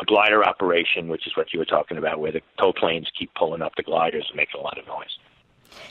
a 0.00 0.04
glider 0.04 0.44
operation, 0.44 1.08
which 1.08 1.26
is 1.26 1.36
what 1.36 1.52
you 1.52 1.58
were 1.58 1.64
talking 1.64 1.98
about, 1.98 2.20
where 2.20 2.30
the 2.30 2.42
tow 2.58 2.72
planes 2.72 3.08
keep 3.18 3.34
pulling 3.34 3.62
up 3.62 3.72
the 3.76 3.82
gliders 3.82 4.26
and 4.28 4.36
making 4.36 4.60
a 4.60 4.62
lot 4.62 4.78
of 4.78 4.86
noise. 4.86 5.18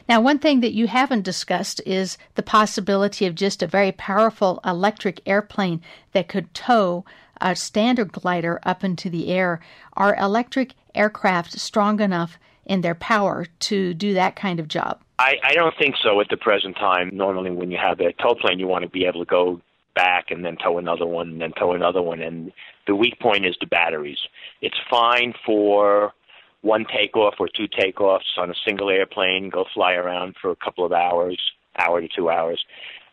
Now, 0.07 0.21
one 0.21 0.39
thing 0.39 0.61
that 0.61 0.73
you 0.73 0.87
haven't 0.87 1.23
discussed 1.23 1.81
is 1.85 2.17
the 2.35 2.43
possibility 2.43 3.25
of 3.25 3.35
just 3.35 3.61
a 3.61 3.67
very 3.67 3.91
powerful 3.91 4.59
electric 4.65 5.21
airplane 5.25 5.81
that 6.13 6.27
could 6.27 6.53
tow 6.53 7.05
a 7.39 7.55
standard 7.55 8.11
glider 8.11 8.59
up 8.63 8.83
into 8.83 9.09
the 9.09 9.29
air. 9.29 9.59
Are 9.93 10.15
electric 10.15 10.73
aircraft 10.95 11.59
strong 11.59 11.99
enough 11.99 12.39
in 12.65 12.81
their 12.81 12.95
power 12.95 13.45
to 13.59 13.93
do 13.93 14.13
that 14.13 14.35
kind 14.35 14.59
of 14.59 14.67
job? 14.67 15.01
I, 15.19 15.35
I 15.43 15.53
don't 15.53 15.73
think 15.77 15.95
so 16.01 16.19
at 16.21 16.29
the 16.29 16.37
present 16.37 16.75
time. 16.75 17.09
Normally, 17.13 17.51
when 17.51 17.71
you 17.71 17.77
have 17.77 17.99
a 17.99 18.13
tow 18.13 18.35
plane, 18.35 18.59
you 18.59 18.67
want 18.67 18.83
to 18.83 18.89
be 18.89 19.05
able 19.05 19.19
to 19.23 19.29
go 19.29 19.61
back 19.95 20.29
and 20.29 20.45
then 20.45 20.57
tow 20.57 20.77
another 20.77 21.07
one 21.07 21.29
and 21.29 21.41
then 21.41 21.51
tow 21.53 21.73
another 21.73 22.01
one. 22.01 22.21
And 22.21 22.51
the 22.85 22.95
weak 22.95 23.19
point 23.19 23.45
is 23.45 23.55
the 23.59 23.65
batteries. 23.65 24.19
It's 24.61 24.77
fine 24.89 25.33
for 25.45 26.13
one 26.61 26.85
takeoff 26.85 27.35
or 27.39 27.47
two 27.47 27.67
takeoffs 27.67 28.37
on 28.37 28.49
a 28.49 28.55
single 28.65 28.89
airplane, 28.89 29.49
go 29.49 29.65
fly 29.73 29.93
around 29.93 30.35
for 30.41 30.51
a 30.51 30.55
couple 30.55 30.85
of 30.85 30.91
hours, 30.91 31.39
hour 31.77 32.01
to 32.01 32.07
two 32.07 32.29
hours, 32.29 32.63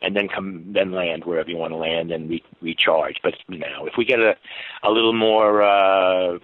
and 0.00 0.16
then 0.16 0.28
come 0.28 0.64
then 0.72 0.92
land 0.92 1.24
wherever 1.24 1.50
you 1.50 1.56
want 1.56 1.72
to 1.72 1.76
land 1.76 2.10
and 2.10 2.28
re- 2.30 2.44
recharge. 2.60 3.16
But 3.22 3.34
you 3.48 3.58
know, 3.58 3.86
if 3.86 3.94
we 3.96 4.04
get 4.04 4.18
a 4.20 4.34
a 4.82 4.90
little 4.90 5.12
more 5.12 5.62
uh, 5.62 6.38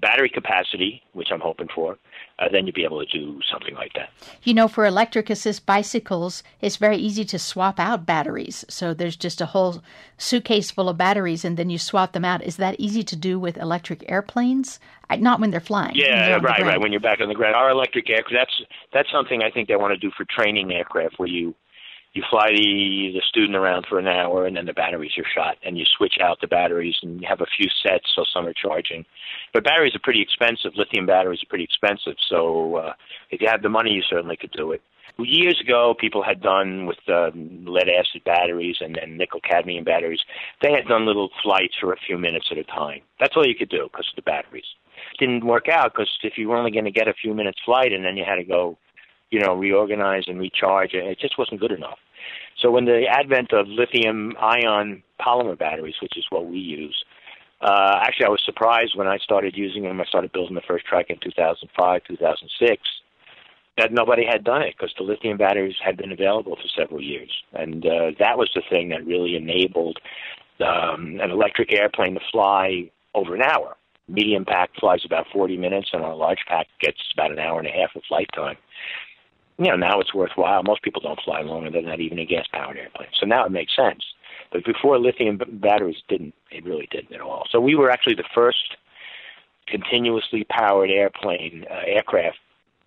battery 0.00 0.30
capacity, 0.30 1.02
which 1.12 1.28
I'm 1.32 1.40
hoping 1.40 1.68
for, 1.74 1.98
uh, 2.38 2.48
then 2.50 2.66
you'd 2.66 2.74
be 2.74 2.84
able 2.84 3.04
to 3.04 3.18
do 3.18 3.40
something 3.50 3.74
like 3.74 3.92
that. 3.94 4.10
You 4.44 4.54
know, 4.54 4.68
for 4.68 4.86
electric 4.86 5.28
assist 5.28 5.66
bicycles, 5.66 6.42
it's 6.60 6.76
very 6.76 6.96
easy 6.96 7.24
to 7.26 7.38
swap 7.38 7.80
out 7.80 8.06
batteries. 8.06 8.64
So 8.68 8.94
there's 8.94 9.16
just 9.16 9.40
a 9.40 9.46
whole 9.46 9.82
suitcase 10.16 10.70
full 10.70 10.88
of 10.88 10.96
batteries, 10.96 11.44
and 11.44 11.56
then 11.56 11.70
you 11.70 11.78
swap 11.78 12.12
them 12.12 12.24
out. 12.24 12.42
Is 12.42 12.56
that 12.56 12.76
easy 12.78 13.02
to 13.02 13.16
do 13.16 13.38
with 13.38 13.56
electric 13.56 14.08
airplanes? 14.10 14.78
Not 15.18 15.40
when 15.40 15.50
they're 15.50 15.60
flying. 15.60 15.96
Yeah, 15.96 16.28
they're 16.28 16.40
right, 16.40 16.62
right. 16.62 16.80
When 16.80 16.92
you're 16.92 17.00
back 17.00 17.20
on 17.20 17.28
the 17.28 17.34
ground, 17.34 17.56
our 17.56 17.70
electric 17.70 18.10
aircraft. 18.10 18.34
That's 18.34 18.70
that's 18.92 19.10
something 19.10 19.42
I 19.42 19.50
think 19.50 19.68
they 19.68 19.76
want 19.76 19.92
to 19.94 19.98
do 19.98 20.12
for 20.16 20.24
training 20.24 20.70
aircraft, 20.70 21.18
where 21.18 21.28
you 21.28 21.54
you 22.14 22.22
fly 22.30 22.48
the 22.48 23.12
the 23.14 23.22
student 23.28 23.56
around 23.56 23.86
for 23.88 23.98
an 23.98 24.08
hour 24.08 24.46
and 24.46 24.56
then 24.56 24.66
the 24.66 24.72
batteries 24.72 25.12
are 25.18 25.24
shot 25.34 25.56
and 25.62 25.78
you 25.78 25.84
switch 25.96 26.14
out 26.22 26.40
the 26.40 26.46
batteries 26.46 26.96
and 27.02 27.20
you 27.20 27.28
have 27.28 27.40
a 27.40 27.46
few 27.56 27.68
sets 27.82 28.06
so 28.14 28.24
some 28.32 28.46
are 28.46 28.54
charging. 28.54 29.04
But 29.52 29.64
batteries 29.64 29.94
are 29.94 30.00
pretty 30.02 30.22
expensive. 30.22 30.72
Lithium 30.76 31.06
batteries 31.06 31.42
are 31.42 31.48
pretty 31.48 31.64
expensive 31.64 32.16
so 32.28 32.76
uh, 32.76 32.92
if 33.30 33.40
you 33.40 33.48
have 33.48 33.62
the 33.62 33.68
money 33.68 33.90
you 33.90 34.02
certainly 34.08 34.36
could 34.36 34.52
do 34.52 34.72
it. 34.72 34.82
Years 35.18 35.60
ago 35.60 35.94
people 35.98 36.22
had 36.22 36.40
done 36.40 36.86
with 36.86 36.98
uh, 37.08 37.30
lead 37.34 37.88
acid 37.88 38.22
batteries 38.24 38.76
and 38.80 38.96
then 38.96 39.16
nickel 39.16 39.40
cadmium 39.40 39.84
batteries 39.84 40.20
they 40.62 40.72
had 40.72 40.86
done 40.86 41.06
little 41.06 41.30
flights 41.42 41.74
for 41.80 41.92
a 41.92 41.98
few 42.06 42.18
minutes 42.18 42.46
at 42.50 42.58
a 42.58 42.64
time. 42.64 43.00
That's 43.20 43.36
all 43.36 43.46
you 43.46 43.54
could 43.54 43.70
do 43.70 43.88
because 43.90 44.08
of 44.10 44.16
the 44.16 44.22
batteries. 44.22 44.66
Didn't 45.18 45.44
work 45.44 45.68
out 45.68 45.92
because 45.92 46.10
if 46.22 46.36
you 46.36 46.48
were 46.48 46.56
only 46.56 46.70
going 46.70 46.84
to 46.84 46.90
get 46.90 47.08
a 47.08 47.14
few 47.14 47.34
minutes 47.34 47.58
flight 47.64 47.92
and 47.92 48.04
then 48.04 48.16
you 48.16 48.24
had 48.24 48.36
to 48.36 48.44
go 48.44 48.78
you 49.30 49.40
know, 49.40 49.54
reorganize 49.54 50.24
and 50.26 50.38
recharge. 50.38 50.94
And 50.94 51.06
it 51.06 51.18
just 51.18 51.38
wasn't 51.38 51.60
good 51.60 51.72
enough. 51.72 51.98
So 52.60 52.70
when 52.70 52.86
the 52.86 53.06
advent 53.08 53.52
of 53.52 53.68
lithium 53.68 54.34
ion 54.38 55.02
polymer 55.20 55.58
batteries, 55.58 55.96
which 56.02 56.16
is 56.16 56.26
what 56.30 56.46
we 56.46 56.58
use, 56.58 57.04
uh, 57.60 58.00
actually 58.02 58.26
I 58.26 58.30
was 58.30 58.42
surprised 58.44 58.96
when 58.96 59.06
I 59.06 59.18
started 59.18 59.56
using 59.56 59.84
them. 59.84 60.00
I 60.00 60.04
started 60.04 60.32
building 60.32 60.54
the 60.54 60.62
first 60.66 60.86
trike 60.86 61.10
in 61.10 61.18
2005, 61.22 62.02
2006, 62.04 62.82
that 63.76 63.92
nobody 63.92 64.24
had 64.24 64.44
done 64.44 64.62
it 64.62 64.74
because 64.76 64.92
the 64.96 65.04
lithium 65.04 65.38
batteries 65.38 65.76
had 65.84 65.96
been 65.96 66.12
available 66.12 66.56
for 66.56 66.68
several 66.76 67.00
years. 67.00 67.30
And 67.52 67.84
uh, 67.86 68.10
that 68.18 68.38
was 68.38 68.50
the 68.54 68.62
thing 68.68 68.88
that 68.88 69.06
really 69.06 69.36
enabled 69.36 69.98
um, 70.60 71.20
an 71.20 71.30
electric 71.30 71.72
airplane 71.72 72.14
to 72.14 72.20
fly 72.32 72.90
over 73.14 73.36
an 73.36 73.42
hour. 73.42 73.76
Medium 74.08 74.44
pack 74.44 74.70
flies 74.80 75.02
about 75.04 75.26
40 75.32 75.58
minutes, 75.58 75.90
and 75.92 76.02
a 76.02 76.14
large 76.14 76.38
pack 76.48 76.66
gets 76.80 76.98
about 77.12 77.30
an 77.30 77.38
hour 77.38 77.58
and 77.58 77.68
a 77.68 77.70
half 77.70 77.94
of 77.94 78.02
flight 78.08 78.28
time 78.34 78.56
you 79.58 79.66
know, 79.66 79.76
now 79.76 80.00
it's 80.00 80.14
worthwhile. 80.14 80.62
Most 80.62 80.82
people 80.82 81.02
don't 81.02 81.20
fly 81.20 81.42
longer 81.42 81.70
than 81.70 81.84
that, 81.86 82.00
even 82.00 82.18
a 82.18 82.24
gas 82.24 82.46
powered 82.52 82.76
airplane. 82.76 83.08
So 83.18 83.26
now 83.26 83.44
it 83.44 83.52
makes 83.52 83.74
sense. 83.74 84.04
But 84.52 84.64
before 84.64 84.98
lithium 84.98 85.40
batteries 85.54 86.02
didn't, 86.08 86.34
it 86.50 86.64
really 86.64 86.88
didn't 86.90 87.12
at 87.12 87.20
all. 87.20 87.44
So 87.50 87.60
we 87.60 87.74
were 87.74 87.90
actually 87.90 88.14
the 88.14 88.24
first 88.34 88.76
continuously 89.66 90.44
powered 90.44 90.90
airplane, 90.90 91.66
uh, 91.70 91.82
aircraft 91.86 92.38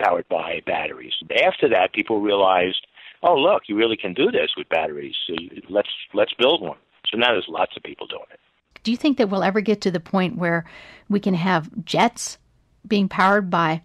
powered 0.01 0.28
by 0.30 0.62
batteries. 0.66 1.13
After 1.46 1.70
that, 1.70 1.94
people 1.94 2.22
realized, 2.22 2.88
oh, 3.22 3.36
look, 3.36 3.63
you 3.68 3.75
really 3.75 3.98
can 3.98 4.13
do 4.13 4.32
this 4.32 4.51
with 4.58 4.68
batteries. 4.70 5.16
So 5.28 5.36
let's 5.70 5.90
let's 6.13 6.34
build 6.34 6.62
one. 6.62 6.78
So 7.12 7.18
now 7.18 7.34
there's 7.34 7.48
lots 7.50 7.75
of 7.75 7.84
people 7.84 8.08
doing 8.08 8.24
it. 8.32 8.40
Do 8.84 8.92
you 8.92 8.98
think 8.98 9.18
that 9.18 9.30
we'll 9.30 9.44
ever 9.44 9.62
get 9.62 9.82
to 9.82 9.92
the 9.92 10.00
point 10.00 10.38
where 10.38 10.66
we 11.10 11.20
can 11.20 11.36
have 11.36 11.70
jets 11.86 12.40
being 12.88 13.08
powered 13.08 13.50
by 13.50 13.84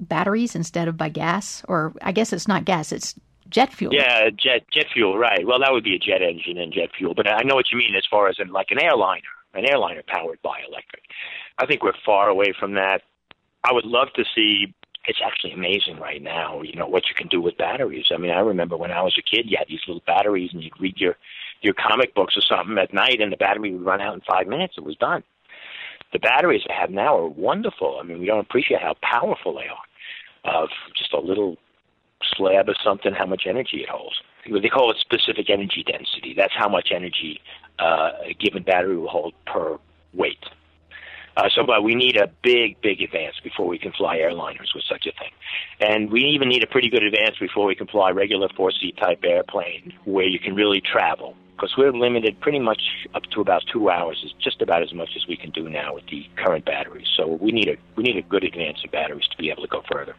batteries 0.00 0.54
instead 0.54 0.88
of 0.88 0.96
by 0.96 1.08
gas? 1.08 1.62
Or 1.68 1.94
I 2.02 2.12
guess 2.12 2.32
it's 2.32 2.48
not 2.48 2.64
gas, 2.64 2.92
it's 2.92 3.14
jet 3.50 3.72
fuel. 3.72 3.92
Yeah, 3.92 4.30
jet 4.30 4.64
jet 4.72 4.86
fuel, 4.92 5.18
right. 5.18 5.46
Well, 5.46 5.58
that 5.60 5.72
would 5.72 5.84
be 5.84 5.94
a 5.94 5.98
jet 5.98 6.22
engine 6.22 6.58
and 6.58 6.72
jet 6.72 6.90
fuel. 6.96 7.14
But 7.14 7.28
I 7.28 7.42
know 7.42 7.54
what 7.54 7.70
you 7.70 7.78
mean 7.78 7.94
as 7.96 8.06
far 8.10 8.28
as 8.28 8.36
in, 8.38 8.48
like 8.48 8.70
an 8.70 8.82
airliner, 8.82 9.22
an 9.54 9.66
airliner 9.68 10.02
powered 10.06 10.40
by 10.42 10.60
electric. 10.66 11.02
I 11.58 11.66
think 11.66 11.82
we're 11.82 11.92
far 12.04 12.28
away 12.28 12.54
from 12.58 12.74
that. 12.74 13.02
I 13.64 13.72
would 13.72 13.84
love 13.84 14.08
to 14.14 14.24
see. 14.34 14.74
It's 15.06 15.20
actually 15.24 15.52
amazing 15.52 15.98
right 15.98 16.22
now, 16.22 16.60
you 16.60 16.74
know, 16.74 16.86
what 16.86 17.08
you 17.08 17.14
can 17.14 17.26
do 17.28 17.40
with 17.40 17.56
batteries. 17.56 18.06
I 18.12 18.18
mean, 18.18 18.30
I 18.30 18.40
remember 18.40 18.76
when 18.76 18.90
I 18.90 19.00
was 19.00 19.16
a 19.18 19.22
kid, 19.22 19.50
you 19.50 19.56
had 19.58 19.66
these 19.66 19.80
little 19.88 20.02
batteries, 20.06 20.50
and 20.52 20.62
you'd 20.62 20.78
read 20.78 20.98
your 20.98 21.16
your 21.62 21.74
comic 21.74 22.14
books 22.14 22.36
or 22.36 22.42
something 22.42 22.76
at 22.78 22.94
night, 22.94 23.20
and 23.20 23.32
the 23.32 23.36
battery 23.36 23.72
would 23.72 23.84
run 23.84 24.00
out 24.00 24.14
in 24.14 24.20
five 24.20 24.46
minutes. 24.46 24.74
It 24.76 24.84
was 24.84 24.96
done. 24.96 25.22
The 26.12 26.18
batteries 26.18 26.62
I 26.68 26.78
have 26.80 26.90
now 26.90 27.16
are 27.16 27.28
wonderful. 27.28 27.98
I 28.00 28.04
mean, 28.04 28.18
we 28.18 28.26
don't 28.26 28.40
appreciate 28.40 28.82
how 28.82 28.94
powerful 29.00 29.54
they 29.54 29.68
are 29.68 29.84
of 30.44 30.68
just 30.96 31.12
a 31.12 31.20
little 31.20 31.56
slab 32.36 32.68
of 32.68 32.76
something, 32.82 33.12
how 33.12 33.26
much 33.26 33.42
energy 33.46 33.82
it 33.82 33.88
holds. 33.88 34.16
They 34.44 34.68
call 34.68 34.90
it 34.90 34.96
specific 35.00 35.50
energy 35.50 35.84
density. 35.86 36.34
That's 36.36 36.54
how 36.56 36.68
much 36.68 36.88
energy 36.94 37.40
uh, 37.78 38.10
a 38.24 38.34
given 38.34 38.62
battery 38.62 38.96
will 38.96 39.08
hold 39.08 39.34
per 39.46 39.78
weight. 40.14 40.44
Uh, 41.36 41.48
so, 41.54 41.64
but 41.64 41.82
we 41.82 41.94
need 41.94 42.16
a 42.16 42.28
big, 42.42 42.80
big 42.80 43.00
advance 43.00 43.36
before 43.42 43.66
we 43.66 43.78
can 43.78 43.92
fly 43.92 44.18
airliners 44.18 44.74
with 44.74 44.84
such 44.88 45.06
a 45.06 45.12
thing. 45.12 45.30
And 45.80 46.10
we 46.10 46.22
even 46.22 46.48
need 46.48 46.62
a 46.62 46.66
pretty 46.66 46.90
good 46.90 47.02
advance 47.02 47.38
before 47.38 47.66
we 47.66 47.74
can 47.74 47.86
fly 47.86 48.10
regular 48.10 48.48
four 48.56 48.72
seat 48.72 48.96
type 48.96 49.20
airplane 49.24 49.92
where 50.04 50.26
you 50.26 50.38
can 50.38 50.54
really 50.54 50.80
travel 50.80 51.36
because 51.60 51.76
we're 51.76 51.92
limited 51.92 52.40
pretty 52.40 52.58
much 52.58 52.80
up 53.14 53.22
to 53.24 53.40
about 53.40 53.62
two 53.70 53.90
hours 53.90 54.22
is 54.24 54.32
just 54.42 54.62
about 54.62 54.82
as 54.82 54.94
much 54.94 55.10
as 55.14 55.26
we 55.26 55.36
can 55.36 55.50
do 55.50 55.68
now 55.68 55.94
with 55.94 56.06
the 56.06 56.26
current 56.36 56.64
batteries. 56.64 57.06
So 57.16 57.26
we 57.26 57.52
need 57.52 57.68
a 57.68 57.76
we 57.96 58.02
need 58.02 58.16
a 58.16 58.22
good 58.22 58.44
advance 58.44 58.82
of 58.84 58.90
batteries 58.90 59.28
to 59.28 59.36
be 59.36 59.50
able 59.50 59.62
to 59.62 59.68
go 59.68 59.82
further. 59.90 60.16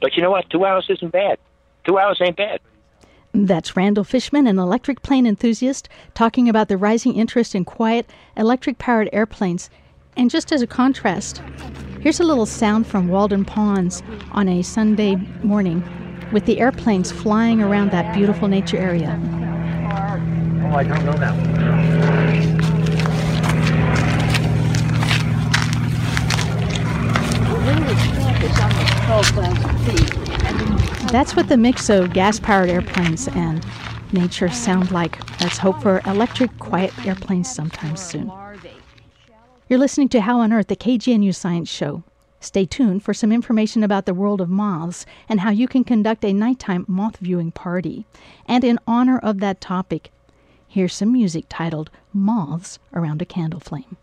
But 0.00 0.16
you 0.16 0.22
know 0.22 0.30
what? 0.30 0.48
Two 0.48 0.64
hours 0.64 0.86
isn't 0.88 1.10
bad. 1.10 1.38
Two 1.84 1.98
hours 1.98 2.18
ain't 2.20 2.36
bad. 2.36 2.60
That's 3.32 3.76
Randall 3.76 4.04
Fishman, 4.04 4.46
an 4.46 4.58
electric 4.58 5.02
plane 5.02 5.26
enthusiast, 5.26 5.88
talking 6.14 6.48
about 6.48 6.68
the 6.68 6.76
rising 6.76 7.16
interest 7.16 7.54
in 7.54 7.64
quiet, 7.64 8.08
electric 8.36 8.78
powered 8.78 9.10
airplanes. 9.12 9.68
And 10.18 10.30
just 10.30 10.50
as 10.50 10.62
a 10.62 10.66
contrast, 10.66 11.42
here's 12.00 12.20
a 12.20 12.24
little 12.24 12.46
sound 12.46 12.86
from 12.86 13.08
Walden 13.08 13.44
Ponds 13.44 14.02
on 14.32 14.48
a 14.48 14.62
Sunday 14.62 15.16
morning 15.42 15.84
with 16.32 16.46
the 16.46 16.58
airplanes 16.58 17.12
flying 17.12 17.60
around 17.60 17.90
that 17.90 18.14
beautiful 18.14 18.48
nature 18.48 18.78
area. 18.78 19.20
Oh, 20.64 20.74
I 20.74 20.84
don't 20.84 21.04
know 21.04 21.12
that 21.12 21.36
one. 21.36 21.52
That's 31.12 31.36
what 31.36 31.48
the 31.48 31.56
mix 31.58 31.90
of 31.90 32.14
gas 32.14 32.40
powered 32.40 32.70
airplanes 32.70 33.28
and 33.28 33.64
nature 34.12 34.48
sound 34.48 34.90
like? 34.90 35.18
Let's 35.42 35.58
hope 35.58 35.82
for 35.82 36.00
electric, 36.06 36.58
quiet 36.58 37.06
airplanes 37.06 37.54
sometime 37.54 37.96
soon. 37.96 38.32
You're 39.68 39.80
listening 39.80 40.08
to 40.10 40.20
How 40.20 40.38
on 40.38 40.52
Earth, 40.52 40.68
the 40.68 40.76
KGNU 40.76 41.34
Science 41.34 41.68
Show. 41.68 42.04
Stay 42.38 42.66
tuned 42.66 43.02
for 43.02 43.12
some 43.12 43.32
information 43.32 43.82
about 43.82 44.06
the 44.06 44.14
world 44.14 44.40
of 44.40 44.48
moths 44.48 45.04
and 45.28 45.40
how 45.40 45.50
you 45.50 45.66
can 45.66 45.82
conduct 45.82 46.24
a 46.24 46.32
nighttime 46.32 46.84
moth 46.86 47.16
viewing 47.16 47.50
party. 47.50 48.06
And 48.46 48.62
in 48.62 48.78
honor 48.86 49.18
of 49.18 49.40
that 49.40 49.60
topic, 49.60 50.12
here's 50.68 50.94
some 50.94 51.12
music 51.12 51.46
titled 51.48 51.90
Moths 52.12 52.78
Around 52.94 53.22
a 53.22 53.24
Candle 53.24 53.58
Flame. 53.58 53.96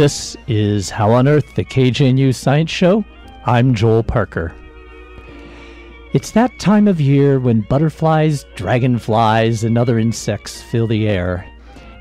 This 0.00 0.34
is 0.48 0.88
How 0.88 1.10
on 1.10 1.28
Earth, 1.28 1.56
the 1.56 1.62
KGNU 1.62 2.34
Science 2.34 2.70
Show. 2.70 3.04
I'm 3.44 3.74
Joel 3.74 4.02
Parker. 4.02 4.54
It's 6.14 6.30
that 6.30 6.58
time 6.58 6.88
of 6.88 7.02
year 7.02 7.38
when 7.38 7.66
butterflies, 7.68 8.46
dragonflies, 8.54 9.62
and 9.62 9.76
other 9.76 9.98
insects 9.98 10.62
fill 10.62 10.86
the 10.86 11.06
air. 11.06 11.46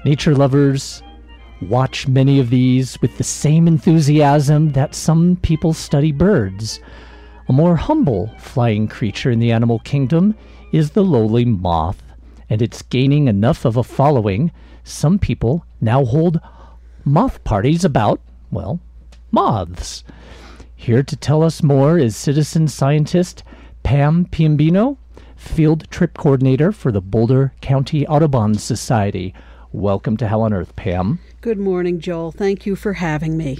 Nature 0.06 0.34
lovers 0.34 1.04
watch 1.64 2.08
many 2.08 2.40
of 2.40 2.50
these 2.52 2.98
with 3.02 3.18
the 3.18 3.24
same 3.26 3.68
enthusiasm 3.68 4.72
that 4.72 4.96
some 4.96 5.36
people 5.42 5.74
study 5.74 6.14
birds. 6.14 6.80
A 7.50 7.52
more 7.52 7.76
humble 7.76 8.34
flying 8.38 8.88
creature 8.88 9.30
in 9.30 9.40
the 9.40 9.52
animal 9.52 9.80
kingdom 9.80 10.36
is 10.72 10.92
the 10.92 11.04
lowly 11.04 11.44
moth, 11.44 12.02
and 12.50 12.62
it's 12.62 12.82
gaining 12.82 13.28
enough 13.28 13.66
of 13.66 13.76
a 13.76 13.84
following. 13.84 14.54
Some 14.86 15.20
people 15.20 15.66
now 15.82 16.06
hold 16.06 16.40
moth 17.10 17.44
parties 17.44 17.84
about, 17.84 18.22
well, 18.52 18.80
moths. 19.32 20.04
Here 20.76 21.02
to 21.02 21.16
tell 21.16 21.42
us 21.42 21.64
more 21.64 21.98
is 21.98 22.16
citizen 22.16 22.68
scientist 22.68 23.44
Pam 23.82 24.26
Piombino, 24.26 24.98
field 25.36 25.90
trip 25.90 26.16
coordinator 26.16 26.72
for 26.72 26.92
the 26.92 27.02
Boulder 27.02 27.52
County 27.62 28.06
Audubon 28.06 28.54
Society. 28.54 29.34
Welcome 29.72 30.18
to 30.18 30.28
How 30.28 30.42
on 30.42 30.54
Earth, 30.54 30.76
Pam. 30.76 31.20
Good 31.42 31.58
morning, 31.58 32.00
Joel. 32.00 32.32
Thank 32.32 32.68
you 32.68 32.76
for 32.76 32.94
having 32.94 33.36
me. 33.36 33.58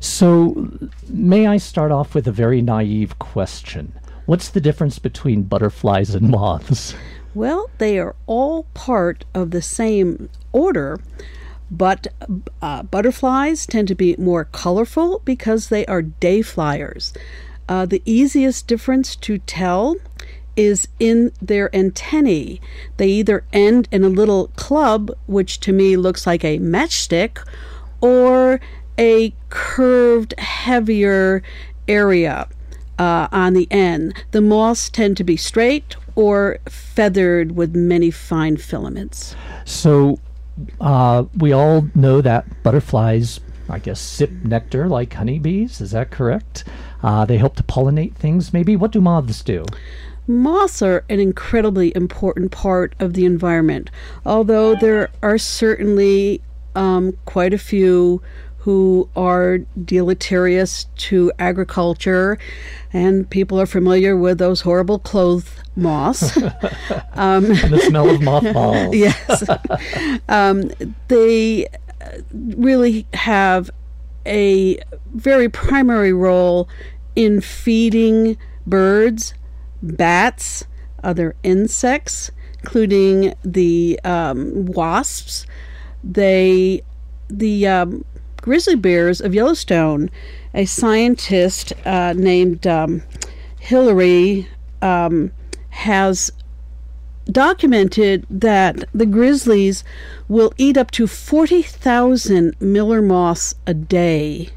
So, 0.00 0.70
may 1.08 1.46
I 1.46 1.56
start 1.56 1.90
off 1.90 2.14
with 2.14 2.28
a 2.28 2.32
very 2.32 2.60
naive 2.60 3.18
question? 3.18 3.94
What's 4.26 4.50
the 4.50 4.60
difference 4.60 4.98
between 4.98 5.44
butterflies 5.44 6.14
and 6.14 6.28
moths? 6.28 6.94
Well, 7.34 7.70
they 7.78 7.98
are 7.98 8.14
all 8.26 8.64
part 8.74 9.24
of 9.34 9.52
the 9.52 9.62
same 9.62 10.28
order, 10.52 11.00
but 11.78 12.06
uh, 12.62 12.82
butterflies 12.84 13.66
tend 13.66 13.88
to 13.88 13.94
be 13.94 14.16
more 14.18 14.44
colorful 14.44 15.20
because 15.24 15.68
they 15.68 15.84
are 15.86 16.02
day 16.02 16.42
flyers. 16.42 17.12
Uh, 17.68 17.86
the 17.86 18.02
easiest 18.04 18.66
difference 18.66 19.16
to 19.16 19.38
tell 19.38 19.96
is 20.56 20.86
in 21.00 21.32
their 21.40 21.74
antennae. 21.74 22.60
They 22.96 23.08
either 23.08 23.44
end 23.52 23.88
in 23.90 24.04
a 24.04 24.08
little 24.08 24.48
club, 24.56 25.10
which 25.26 25.60
to 25.60 25.72
me 25.72 25.96
looks 25.96 26.26
like 26.26 26.44
a 26.44 26.58
matchstick, 26.58 27.38
or 28.00 28.60
a 28.98 29.34
curved, 29.48 30.38
heavier 30.38 31.42
area 31.88 32.48
uh, 32.98 33.28
on 33.32 33.54
the 33.54 33.66
end. 33.70 34.24
The 34.30 34.40
moths 34.40 34.88
tend 34.90 35.16
to 35.16 35.24
be 35.24 35.36
straight 35.36 35.96
or 36.14 36.58
feathered 36.68 37.56
with 37.56 37.74
many 37.74 38.10
fine 38.10 38.56
filaments. 38.56 39.34
So, 39.64 40.20
uh, 40.80 41.24
we 41.36 41.52
all 41.52 41.88
know 41.94 42.20
that 42.20 42.62
butterflies, 42.62 43.40
I 43.68 43.78
guess, 43.78 44.00
sip 44.00 44.30
nectar 44.30 44.88
like 44.88 45.12
honeybees. 45.12 45.80
Is 45.80 45.92
that 45.92 46.10
correct? 46.10 46.64
Uh, 47.02 47.24
they 47.24 47.38
help 47.38 47.56
to 47.56 47.62
pollinate 47.62 48.14
things, 48.14 48.52
maybe. 48.52 48.76
What 48.76 48.92
do 48.92 49.00
moths 49.00 49.42
do? 49.42 49.64
Moths 50.26 50.80
are 50.80 51.04
an 51.10 51.20
incredibly 51.20 51.94
important 51.94 52.50
part 52.50 52.94
of 52.98 53.12
the 53.12 53.26
environment, 53.26 53.90
although 54.24 54.74
there 54.74 55.10
are 55.22 55.36
certainly 55.36 56.40
um, 56.74 57.16
quite 57.26 57.52
a 57.52 57.58
few 57.58 58.22
who 58.64 59.06
are 59.14 59.58
deleterious 59.84 60.86
to 60.96 61.30
agriculture, 61.38 62.38
and 62.94 63.28
people 63.28 63.60
are 63.60 63.66
familiar 63.66 64.16
with 64.16 64.38
those 64.38 64.62
horrible 64.62 64.98
clothes 64.98 65.50
moths. 65.76 66.34
um, 67.12 67.44
and 67.44 67.74
the 67.74 67.82
smell 67.86 68.08
of 68.08 68.22
mothballs. 68.22 68.96
yes. 68.96 69.44
Um, 70.30 70.70
they 71.08 71.68
really 72.32 73.06
have 73.12 73.70
a 74.24 74.78
very 75.12 75.50
primary 75.50 76.14
role 76.14 76.66
in 77.14 77.42
feeding 77.42 78.38
birds, 78.66 79.34
bats, 79.82 80.64
other 81.02 81.36
insects, 81.42 82.30
including 82.60 83.34
the 83.44 84.00
um, 84.04 84.64
wasps. 84.64 85.44
They, 86.02 86.80
the 87.28 87.66
um, 87.66 88.06
grizzly 88.44 88.74
bears 88.74 89.22
of 89.22 89.34
Yellowstone, 89.34 90.10
a 90.52 90.66
scientist 90.66 91.72
uh, 91.86 92.12
named 92.14 92.66
um, 92.66 93.02
Hillary 93.58 94.46
um, 94.82 95.32
has 95.70 96.30
documented 97.24 98.26
that 98.28 98.84
the 98.92 99.06
grizzlies 99.06 99.82
will 100.28 100.52
eat 100.58 100.76
up 100.76 100.90
to 100.90 101.06
40,000 101.06 102.54
miller 102.60 103.00
moths 103.00 103.54
a 103.66 103.72
day. 103.72 104.50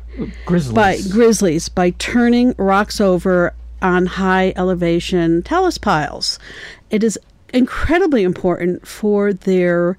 Grizzlies. 0.46 0.76
By 0.76 1.00
grizzlies 1.10 1.70
by 1.70 1.92
turning 1.92 2.56
rocks 2.58 3.00
over 3.00 3.54
on 3.82 4.06
high 4.06 4.52
elevation 4.58 5.44
talus 5.44 5.78
piles. 5.78 6.40
It 6.90 7.06
is 7.06 7.18
incredibly 7.54 8.24
important 8.24 8.86
for 8.86 9.32
their 9.32 9.98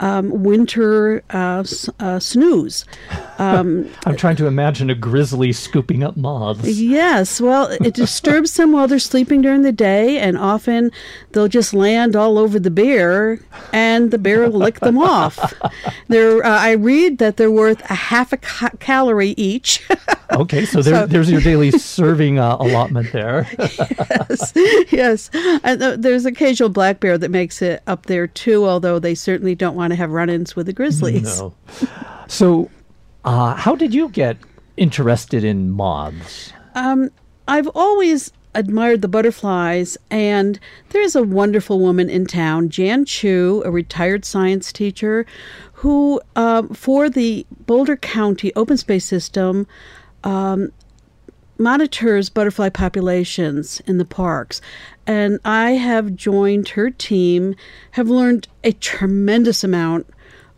um, 0.00 0.42
winter 0.42 1.22
uh, 1.30 1.64
uh, 2.00 2.18
snooze. 2.18 2.84
Um, 3.38 3.90
I'm 4.06 4.16
trying 4.16 4.36
to 4.36 4.46
imagine 4.46 4.90
a 4.90 4.94
grizzly 4.94 5.52
scooping 5.52 6.02
up 6.02 6.16
moths. 6.16 6.78
Yes, 6.78 7.40
well, 7.40 7.68
it 7.68 7.94
disturbs 7.94 8.54
them 8.54 8.72
while 8.72 8.88
they're 8.88 8.98
sleeping 8.98 9.42
during 9.42 9.62
the 9.62 9.72
day, 9.72 10.18
and 10.18 10.36
often 10.36 10.90
they'll 11.32 11.48
just 11.48 11.72
land 11.72 12.16
all 12.16 12.38
over 12.38 12.58
the 12.58 12.70
bear, 12.70 13.38
and 13.72 14.10
the 14.10 14.18
bear 14.18 14.50
will 14.50 14.58
lick 14.58 14.80
them 14.80 14.98
off. 14.98 15.54
They're, 16.08 16.44
uh, 16.44 16.58
I 16.58 16.72
read 16.72 17.18
that 17.18 17.36
they're 17.36 17.50
worth 17.50 17.80
a 17.90 17.94
half 17.94 18.32
a 18.32 18.36
ca- 18.36 18.70
calorie 18.80 19.34
each. 19.36 19.88
okay, 20.32 20.64
so, 20.64 20.82
there, 20.82 21.02
so, 21.02 21.06
there's 21.06 21.30
your 21.30 21.40
daily 21.40 21.70
serving 21.78 22.38
uh, 22.38 22.56
allotment 22.58 23.12
there. 23.12 23.46
yes, 23.58 24.52
yes. 24.90 25.30
And, 25.62 25.80
there's 26.02 26.24
occasional 26.24 26.68
black 26.68 27.00
bear 27.00 27.18
that 27.18 27.30
makes 27.30 27.62
it 27.62 27.82
up 27.86 28.06
there 28.06 28.26
too, 28.26 28.66
although 28.66 28.98
they 28.98 29.14
certainly 29.14 29.54
don't 29.54 29.76
want 29.76 29.91
to 29.92 29.96
have 29.96 30.10
run-ins 30.10 30.56
with 30.56 30.66
the 30.66 30.72
grizzlies. 30.72 31.38
No. 31.38 31.54
So, 32.28 32.70
uh, 33.24 33.54
how 33.54 33.76
did 33.76 33.94
you 33.94 34.08
get 34.08 34.36
interested 34.76 35.44
in 35.44 35.70
moths? 35.70 36.52
Um, 36.74 37.10
I've 37.46 37.68
always 37.68 38.32
admired 38.54 39.02
the 39.02 39.08
butterflies, 39.08 39.96
and 40.10 40.58
there's 40.90 41.16
a 41.16 41.22
wonderful 41.22 41.80
woman 41.80 42.10
in 42.10 42.26
town, 42.26 42.68
Jan 42.68 43.04
Chu, 43.04 43.62
a 43.64 43.70
retired 43.70 44.24
science 44.24 44.72
teacher, 44.72 45.24
who, 45.72 46.20
um, 46.36 46.68
for 46.68 47.08
the 47.08 47.46
Boulder 47.66 47.96
County 47.96 48.52
Open 48.54 48.76
Space 48.76 49.04
System, 49.04 49.66
um, 50.24 50.70
monitors 51.62 52.28
butterfly 52.28 52.68
populations 52.68 53.80
in 53.86 53.98
the 53.98 54.04
parks. 54.04 54.60
And 55.06 55.38
I 55.44 55.72
have 55.72 56.14
joined 56.14 56.70
her 56.70 56.90
team, 56.90 57.54
have 57.92 58.08
learned 58.08 58.48
a 58.64 58.72
tremendous 58.72 59.64
amount 59.64 60.06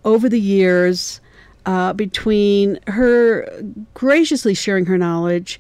over 0.05 0.29
the 0.29 0.41
years 0.41 1.21
uh, 1.67 1.93
between 1.93 2.79
her 2.87 3.49
graciously 3.95 4.55
sharing 4.55 4.87
her 4.87 4.99
knowledge 4.99 5.59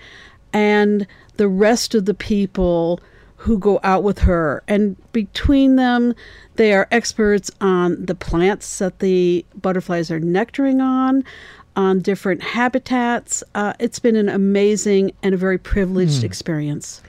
and 0.53 1.07
the 1.37 1.49
rest 1.49 1.95
of 1.95 2.05
the 2.05 2.15
people 2.15 3.01
who 3.37 3.59
go 3.59 3.79
out 3.83 4.03
with 4.03 4.21
her. 4.21 4.63
And 4.67 4.97
between 5.13 5.77
them, 5.77 6.15
they 6.55 6.73
are 6.73 6.89
experts 6.91 7.51
on 7.61 8.07
the 8.07 8.15
plants 8.15 8.79
that 8.79 9.01
the 9.01 9.45
butterflies 9.55 10.11
are 10.11 10.21
nectaring 10.21 10.81
on, 10.81 11.25
on 11.77 12.01
different 12.01 12.43
habitats. 12.43 13.43
Uh, 13.55 13.75
it's 13.79 13.99
been 13.99 14.17
an 14.17 14.29
amazing 14.29 15.13
and 15.23 15.35
a 15.35 15.37
very 15.37 15.59
privileged 15.59 16.23
mm. 16.23 16.25
experience. 16.25 17.03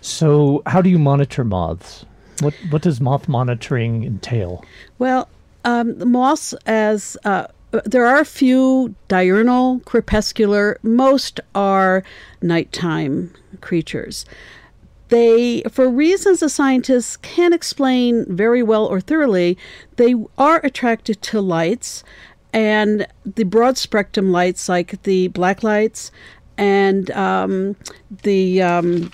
So, 0.00 0.62
how 0.66 0.82
do 0.82 0.90
you 0.90 0.98
monitor 0.98 1.44
moths? 1.44 2.04
What 2.40 2.54
what 2.70 2.82
does 2.82 3.00
moth 3.00 3.28
monitoring 3.28 4.04
entail? 4.04 4.64
Well, 4.98 5.28
um, 5.64 5.98
the 5.98 6.06
moths, 6.06 6.54
as 6.66 7.16
uh, 7.24 7.48
there 7.84 8.06
are 8.06 8.20
a 8.20 8.24
few 8.24 8.94
diurnal, 9.08 9.80
crepuscular. 9.80 10.78
Most 10.82 11.40
are 11.54 12.04
nighttime 12.40 13.34
creatures. 13.60 14.24
They, 15.08 15.62
for 15.70 15.88
reasons 15.88 16.40
the 16.40 16.48
scientists 16.48 17.16
can't 17.16 17.54
explain 17.54 18.26
very 18.28 18.62
well 18.62 18.84
or 18.84 19.00
thoroughly, 19.00 19.56
they 19.96 20.14
are 20.36 20.60
attracted 20.62 21.22
to 21.22 21.40
lights 21.40 22.04
and 22.52 23.06
the 23.24 23.44
broad 23.44 23.76
spectrum 23.76 24.32
lights, 24.32 24.68
like 24.68 25.02
the 25.02 25.28
black 25.28 25.62
lights 25.62 26.10
and 26.58 27.10
um, 27.12 27.76
the 28.22 28.60
um, 28.60 29.12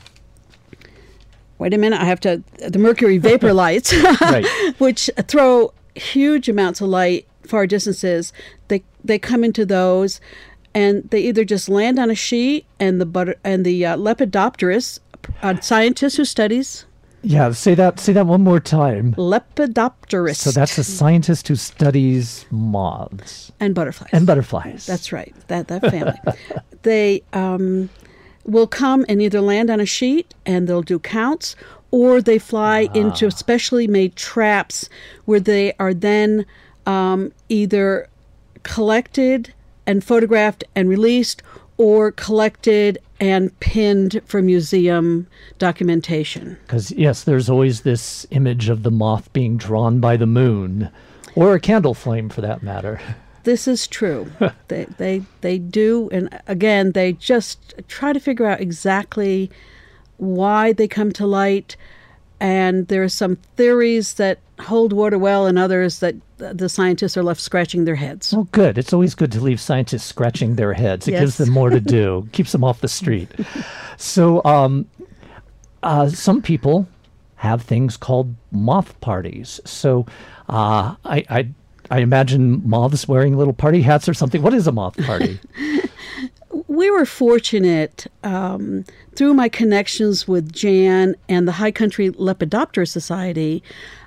wait 1.58 1.74
a 1.74 1.78
minute, 1.78 2.00
I 2.00 2.06
have 2.06 2.20
to 2.20 2.42
the 2.66 2.78
mercury 2.78 3.18
vapor 3.18 3.52
lights, 3.64 3.94
which 4.78 5.10
throw 5.28 5.72
huge 5.94 6.48
amounts 6.48 6.80
of 6.80 6.88
light 6.88 7.28
far 7.42 7.66
distances. 7.66 8.32
They 8.68 8.82
they 9.04 9.18
come 9.18 9.44
into 9.44 9.66
those, 9.66 10.20
and 10.74 11.08
they 11.10 11.20
either 11.20 11.44
just 11.44 11.68
land 11.68 11.98
on 11.98 12.10
a 12.10 12.14
sheet, 12.14 12.66
and 12.80 13.00
the 13.00 13.06
butter 13.06 13.36
and 13.44 13.64
the 13.64 13.84
uh, 13.86 13.96
Lepidopterist, 13.96 15.00
a 15.42 15.62
scientist 15.62 16.16
who 16.16 16.24
studies 16.24 16.86
Yeah, 17.24 17.52
say 17.52 17.74
that 17.74 17.98
say 17.98 18.12
that 18.12 18.26
one 18.26 18.42
more 18.42 18.60
time. 18.60 19.14
Lepidopterist. 19.14 20.36
So 20.36 20.50
that's 20.50 20.78
a 20.78 20.84
scientist 20.84 21.48
who 21.48 21.56
studies 21.56 22.46
moths 22.50 23.50
and 23.60 23.74
butterflies. 23.74 24.10
and 24.12 24.26
butterflies. 24.26 24.86
That's 24.86 25.12
right. 25.12 25.34
That 25.48 25.68
that 25.68 25.80
family. 25.90 26.20
they 26.82 27.22
um, 27.32 27.88
will 28.44 28.66
come 28.66 29.04
and 29.08 29.22
either 29.22 29.40
land 29.40 29.70
on 29.70 29.80
a 29.80 29.86
sheet 29.86 30.34
and 30.44 30.68
they'll 30.68 30.82
do 30.82 30.98
counts, 30.98 31.56
or 31.90 32.20
they 32.20 32.38
fly 32.38 32.88
into 32.94 33.30
specially 33.30 33.86
made 33.86 34.16
traps 34.16 34.88
where 35.24 35.40
they 35.40 35.72
are 35.78 35.94
then 35.94 36.44
um, 36.86 37.32
either 37.48 38.08
collected 38.62 39.54
and 39.86 40.02
photographed 40.02 40.64
and 40.74 40.88
released, 40.88 41.42
or 41.76 42.12
collected 42.12 42.98
and 43.20 43.58
pinned 43.60 44.20
for 44.24 44.42
museum 44.42 45.26
documentation. 45.58 46.58
Because, 46.66 46.90
yes, 46.92 47.24
there's 47.24 47.48
always 47.48 47.82
this 47.82 48.26
image 48.30 48.68
of 48.68 48.82
the 48.82 48.90
moth 48.90 49.32
being 49.32 49.56
drawn 49.56 50.00
by 50.00 50.16
the 50.16 50.26
moon, 50.26 50.90
or 51.34 51.54
a 51.54 51.60
candle 51.60 51.94
flame 51.94 52.28
for 52.28 52.40
that 52.40 52.62
matter. 52.62 53.00
This 53.44 53.68
is 53.68 53.86
true. 53.86 54.32
they, 54.68 54.86
they 54.96 55.22
they 55.42 55.58
do, 55.58 56.08
and 56.10 56.30
again, 56.46 56.92
they 56.92 57.12
just 57.12 57.74
try 57.88 58.14
to 58.14 58.18
figure 58.18 58.46
out 58.46 58.62
exactly 58.62 59.50
why 60.16 60.72
they 60.72 60.88
come 60.88 61.12
to 61.12 61.26
light. 61.26 61.76
And 62.40 62.88
there 62.88 63.02
are 63.02 63.08
some 63.08 63.36
theories 63.56 64.14
that 64.14 64.38
hold 64.60 64.92
water 64.92 65.18
well, 65.18 65.46
and 65.46 65.58
others 65.58 66.00
that 66.00 66.14
the 66.36 66.68
scientists 66.68 67.16
are 67.16 67.22
left 67.22 67.40
scratching 67.40 67.84
their 67.84 67.94
heads. 67.94 68.32
Well, 68.32 68.48
good. 68.52 68.78
It's 68.78 68.92
always 68.92 69.14
good 69.14 69.32
to 69.32 69.40
leave 69.40 69.60
scientists 69.60 70.04
scratching 70.04 70.56
their 70.56 70.72
heads. 70.72 71.08
It 71.08 71.12
gives 71.12 71.38
them 71.38 71.50
more 71.50 71.70
to 71.70 71.80
do, 71.80 72.28
keeps 72.32 72.52
them 72.52 72.64
off 72.64 72.80
the 72.80 72.88
street. 72.88 73.30
So, 73.96 74.42
um, 74.44 74.86
uh, 75.82 76.08
some 76.08 76.42
people 76.42 76.86
have 77.36 77.62
things 77.62 77.96
called 77.96 78.34
moth 78.50 78.98
parties. 79.00 79.60
So, 79.64 80.06
uh, 80.48 80.96
I, 81.04 81.24
I, 81.28 81.48
I 81.90 81.98
imagine 82.00 82.68
moths 82.68 83.06
wearing 83.06 83.36
little 83.36 83.52
party 83.52 83.82
hats 83.82 84.08
or 84.08 84.14
something. 84.14 84.42
What 84.42 84.54
is 84.54 84.66
a 84.66 84.72
moth 84.72 84.96
party? 85.04 85.38
we 86.76 86.90
were 86.90 87.06
fortunate 87.06 88.06
um, 88.22 88.84
through 89.14 89.34
my 89.34 89.48
connections 89.48 90.26
with 90.26 90.52
Jan 90.52 91.14
and 91.28 91.46
the 91.46 91.52
High 91.52 91.70
Country 91.70 92.10
Lepidopter 92.10 92.86
Society. 92.88 93.62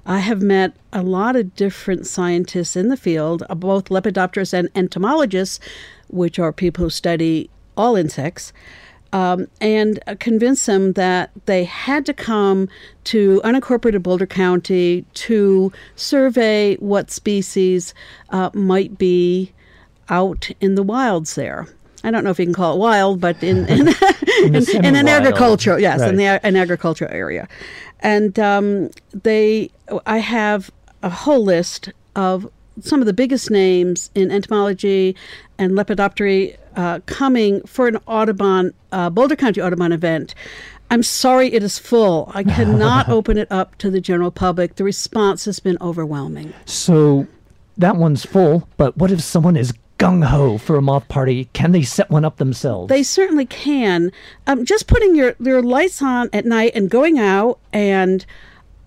I 0.06 0.20
have 0.20 0.42
met 0.42 0.76
a 0.94 1.02
lot 1.04 1.36
of 1.36 1.56
different 1.56 2.08
scientists 2.08 2.76
in 2.76 2.90
the 2.90 2.98
field, 2.98 3.44
uh, 3.50 3.56
both 3.56 3.86
lepidopterists 3.86 4.54
and 4.54 4.70
entomologists, 4.76 5.60
which 6.08 6.40
are 6.40 6.54
people 6.54 6.86
who 6.86 6.90
study 6.90 7.50
all 7.76 7.96
insects. 7.96 8.54
Um, 9.14 9.48
and 9.62 10.00
uh, 10.06 10.16
convinced 10.20 10.66
them 10.66 10.92
that 10.94 11.32
they 11.46 11.64
had 11.64 12.06
to 12.08 12.14
come 12.14 12.68
to 13.06 13.42
unincorporated 13.46 14.04
Boulder 14.04 14.26
County 14.26 15.06
to 15.14 15.72
survey 15.96 16.76
what 16.76 17.10
species 17.10 17.94
uh, 18.32 18.50
might 18.54 18.98
be 18.98 19.54
out 20.10 20.50
in 20.60 20.76
the 20.76 20.84
wilds 20.84 21.36
there. 21.36 21.68
I 22.04 22.12
don't 22.12 22.24
know 22.24 22.30
if 22.30 22.40
you 22.40 22.46
can 22.46 22.54
call 22.54 22.76
it 22.76 22.80
wild, 22.80 23.20
but 23.20 23.42
in 23.44 23.66
in, 23.68 23.88
in, 24.44 24.56
in 24.56 24.96
an 24.96 25.08
agricultural, 25.08 25.80
yes, 25.80 26.02
in 26.02 26.16
the 26.16 26.26
an 26.46 26.56
agricultural 26.56 27.12
area, 27.12 27.48
and 28.02 28.38
um, 28.40 28.90
they, 29.14 29.72
I 30.06 30.20
have 30.20 30.72
a 31.04 31.10
whole 31.10 31.44
list 31.44 31.90
of 32.16 32.50
some 32.82 33.00
of 33.00 33.06
the 33.08 33.14
biggest 33.14 33.50
names 33.50 34.12
in 34.14 34.32
entomology 34.32 35.16
and 35.58 35.72
lepidoptery 35.72 36.58
uh, 36.76 37.00
coming 37.06 37.62
for 37.66 37.88
an 37.88 37.98
Audubon 38.06 38.74
uh, 38.92 39.10
Boulder 39.10 39.36
County 39.36 39.62
Audubon 39.62 39.92
event. 39.92 40.36
I'm 40.90 41.04
sorry, 41.04 41.52
it 41.54 41.64
is 41.64 41.78
full. 41.78 42.32
I 42.34 42.44
cannot 42.44 43.10
open 43.18 43.38
it 43.38 43.52
up 43.52 43.78
to 43.80 43.90
the 43.90 44.00
general 44.00 44.32
public. 44.32 44.76
The 44.76 44.84
response 44.84 45.46
has 45.46 45.60
been 45.60 45.78
overwhelming. 45.82 46.54
so, 46.66 47.28
that 47.78 47.96
one's 47.96 48.26
full, 48.26 48.68
but 48.78 48.98
what 48.98 49.12
if 49.12 49.22
someone 49.22 49.56
is 49.56 49.74
gung 49.98 50.26
ho 50.26 50.58
for 50.58 50.76
a 50.76 50.82
moth 50.82 51.08
party? 51.08 51.50
Can 51.54 51.72
they 51.72 51.84
set 51.84 52.10
one 52.10 52.26
up 52.26 52.38
themselves? 52.38 52.90
They 52.90 53.04
certainly 53.04 53.46
can. 53.46 54.12
Um, 54.46 54.66
just 54.66 54.88
putting 54.88 55.16
your, 55.16 55.36
your 55.40 55.62
lights 55.62 56.02
on 56.02 56.30
at 56.34 56.46
night 56.46 56.72
and 56.76 56.90
going 56.90 57.20
out 57.20 57.60
and 57.74 58.26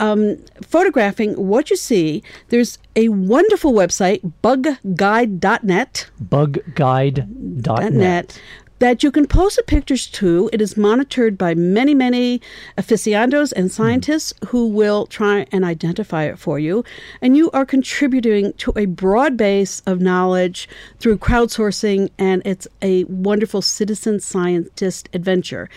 um, 0.01 0.39
photographing 0.63 1.35
what 1.35 1.71
you 1.71 1.77
see. 1.77 2.23
There's 2.49 2.79
a 2.97 3.09
wonderful 3.09 3.73
website, 3.73 4.33
bugguide.net, 4.43 6.11
Bugguide.net. 6.23 7.93
.net, 7.93 8.41
that 8.81 9.03
you 9.03 9.13
can 9.13 9.27
post 9.27 9.57
the 9.57 9.63
pictures 9.63 10.07
to. 10.07 10.51
It 10.53 10.61
is 10.61 10.77
monitored 10.77 11.39
by 11.39 11.55
many, 11.55 11.95
many 11.95 12.41
aficionados 12.77 13.53
and 13.53 13.71
scientists 13.71 14.35
who 14.47 14.67
will 14.67 15.07
try 15.07 15.47
and 15.53 15.65
identify 15.65 16.25
it 16.25 16.39
for 16.39 16.59
you. 16.59 16.83
And 17.21 17.37
you 17.37 17.51
are 17.53 17.67
contributing 17.67 18.55
to 18.55 18.73
a 18.77 18.87
broad 18.87 19.37
base 19.37 19.83
of 19.87 20.01
knowledge 20.01 20.69
through 20.99 21.19
crowdsourcing, 21.19 22.11
and 22.19 22.41
it's 22.45 22.67
a 22.81 23.05
wonderful 23.05 23.63
citizen 23.63 24.19
scientist 24.19 25.11
adventure. 25.13 25.69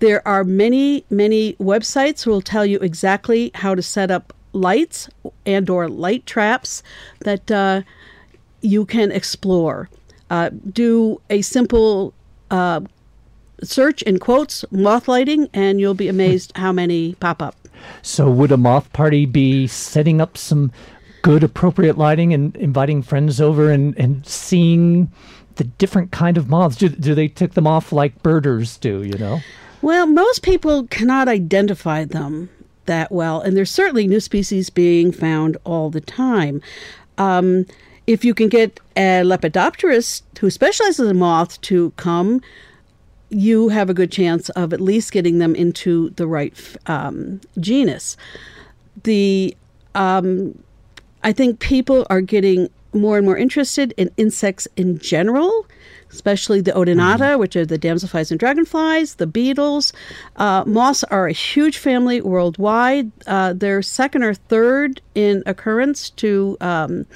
There 0.00 0.26
are 0.28 0.44
many, 0.44 1.04
many 1.08 1.54
websites 1.54 2.22
who 2.22 2.32
will 2.32 2.42
tell 2.42 2.66
you 2.66 2.78
exactly 2.80 3.50
how 3.54 3.74
to 3.74 3.82
set 3.82 4.10
up 4.10 4.34
lights 4.52 5.08
and 5.46 5.70
or 5.70 5.88
light 5.88 6.26
traps 6.26 6.82
that 7.20 7.50
uh, 7.50 7.80
you 8.60 8.84
can 8.84 9.10
explore. 9.10 9.88
Uh, 10.28 10.50
do 10.72 11.20
a 11.30 11.40
simple 11.40 12.12
uh, 12.52 12.80
search 13.64 14.02
in 14.02 14.18
quotes 14.18 14.64
moth 14.70 15.08
lighting, 15.08 15.48
and 15.52 15.80
you'll 15.80 15.94
be 15.94 16.08
amazed 16.08 16.52
how 16.56 16.70
many 16.70 17.14
pop 17.14 17.42
up. 17.42 17.56
So, 18.02 18.30
would 18.30 18.52
a 18.52 18.56
moth 18.56 18.92
party 18.92 19.26
be 19.26 19.66
setting 19.66 20.20
up 20.20 20.36
some 20.36 20.70
good, 21.22 21.42
appropriate 21.42 21.98
lighting 21.98 22.32
and 22.32 22.54
inviting 22.56 23.02
friends 23.02 23.40
over 23.40 23.70
and, 23.70 23.96
and 23.98 24.24
seeing 24.26 25.10
the 25.56 25.64
different 25.64 26.12
kind 26.12 26.36
of 26.36 26.48
moths? 26.48 26.76
Do, 26.76 26.88
do 26.88 27.14
they 27.14 27.26
tick 27.26 27.54
them 27.54 27.66
off 27.66 27.90
like 27.90 28.22
birders 28.22 28.76
do, 28.76 29.02
you 29.02 29.18
know? 29.18 29.40
Well, 29.80 30.06
most 30.06 30.42
people 30.42 30.86
cannot 30.86 31.26
identify 31.26 32.04
them 32.04 32.50
that 32.86 33.10
well, 33.10 33.40
and 33.40 33.56
there's 33.56 33.70
certainly 33.70 34.06
new 34.06 34.20
species 34.20 34.70
being 34.70 35.12
found 35.12 35.56
all 35.64 35.90
the 35.90 36.00
time. 36.00 36.60
Um, 37.18 37.66
if 38.06 38.24
you 38.24 38.34
can 38.34 38.48
get 38.48 38.80
a 38.96 39.22
lepidopterist 39.24 40.22
who 40.40 40.50
specializes 40.50 41.08
in 41.08 41.18
moths 41.18 41.58
to 41.58 41.90
come, 41.92 42.40
you 43.30 43.68
have 43.68 43.88
a 43.88 43.94
good 43.94 44.12
chance 44.12 44.48
of 44.50 44.72
at 44.72 44.80
least 44.80 45.12
getting 45.12 45.38
them 45.38 45.54
into 45.54 46.10
the 46.10 46.26
right 46.26 46.54
um, 46.86 47.40
genus. 47.58 48.16
The 49.04 49.56
um, 49.94 50.62
I 51.22 51.32
think 51.32 51.60
people 51.60 52.06
are 52.10 52.20
getting 52.20 52.68
more 52.92 53.16
and 53.16 53.24
more 53.24 53.36
interested 53.36 53.94
in 53.96 54.10
insects 54.16 54.68
in 54.76 54.98
general, 54.98 55.66
especially 56.12 56.60
the 56.60 56.72
odonata, 56.72 57.38
which 57.38 57.56
are 57.56 57.66
the 57.66 57.78
damselflies 57.78 58.30
and 58.30 58.38
dragonflies, 58.38 59.16
the 59.16 59.26
beetles. 59.26 59.92
Uh, 60.36 60.62
moths 60.66 61.02
are 61.04 61.26
a 61.26 61.32
huge 61.32 61.78
family 61.78 62.20
worldwide. 62.20 63.10
Uh, 63.26 63.52
they're 63.52 63.82
second 63.82 64.22
or 64.22 64.34
third 64.34 65.00
in 65.14 65.42
occurrence 65.46 66.10
to 66.10 66.56
um, 66.60 67.06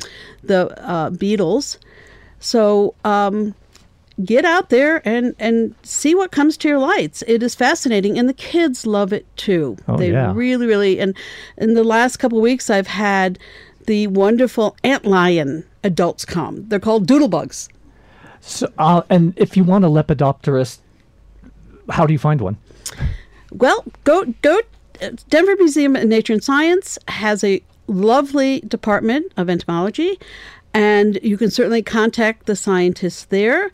the 0.43 0.69
uh, 0.89 1.11
beetles. 1.11 1.79
So 2.41 2.95
um, 3.05 3.55
get 4.25 4.45
out 4.45 4.71
there 4.71 5.07
and, 5.07 5.35
and 5.39 5.75
see 5.83 6.15
what 6.15 6.31
comes 6.31 6.57
to 6.59 6.69
your 6.69 6.79
lights. 6.79 7.23
It 7.27 7.43
is 7.43 7.55
fascinating, 7.55 8.19
and 8.19 8.29
the 8.29 8.35
kids 8.35 8.87
love 8.87 9.13
it 9.13 9.27
too. 9.37 9.77
Oh, 9.89 9.97
they 9.97 10.13
yeah. 10.13 10.33
really, 10.35 10.67
really. 10.67 10.99
And 11.01 11.17
in 11.59 11.75
the 11.75 11.85
last 11.85 12.17
couple 12.17 12.39
of 12.39 12.43
weeks, 12.43 12.71
I've 12.71 12.87
had 12.87 13.39
the 13.87 14.07
wonderful 14.09 14.77
antlion 14.83 15.65
adults 15.85 16.25
come. 16.25 16.69
They're 16.69 16.81
called 16.81 17.07
doodlebugs. 17.07 17.69
So, 18.41 18.73
uh, 18.79 19.03
and 19.11 19.35
if 19.37 19.57
you 19.57 19.65
want 19.65 19.85
a 19.85 19.89
lepidopterist, 19.89 20.79
how 21.91 22.07
do 22.07 22.13
you 22.13 22.19
find 22.19 22.41
one? 22.41 22.57
Well, 23.53 23.85
go 24.05 24.25
go. 24.43 24.61
Denver 25.29 25.57
Museum 25.57 25.95
of 25.95 26.05
Nature 26.05 26.33
and 26.33 26.43
Science 26.43 26.99
has 27.09 27.45
a 27.45 27.63
lovely 27.87 28.61
department 28.61 29.33
of 29.37 29.51
entomology, 29.51 30.19
and 30.73 31.19
you 31.23 31.37
can 31.37 31.51
certainly 31.51 31.83
contact 31.83 32.47
the 32.47 32.57
scientists 32.57 33.25
there. 33.27 33.71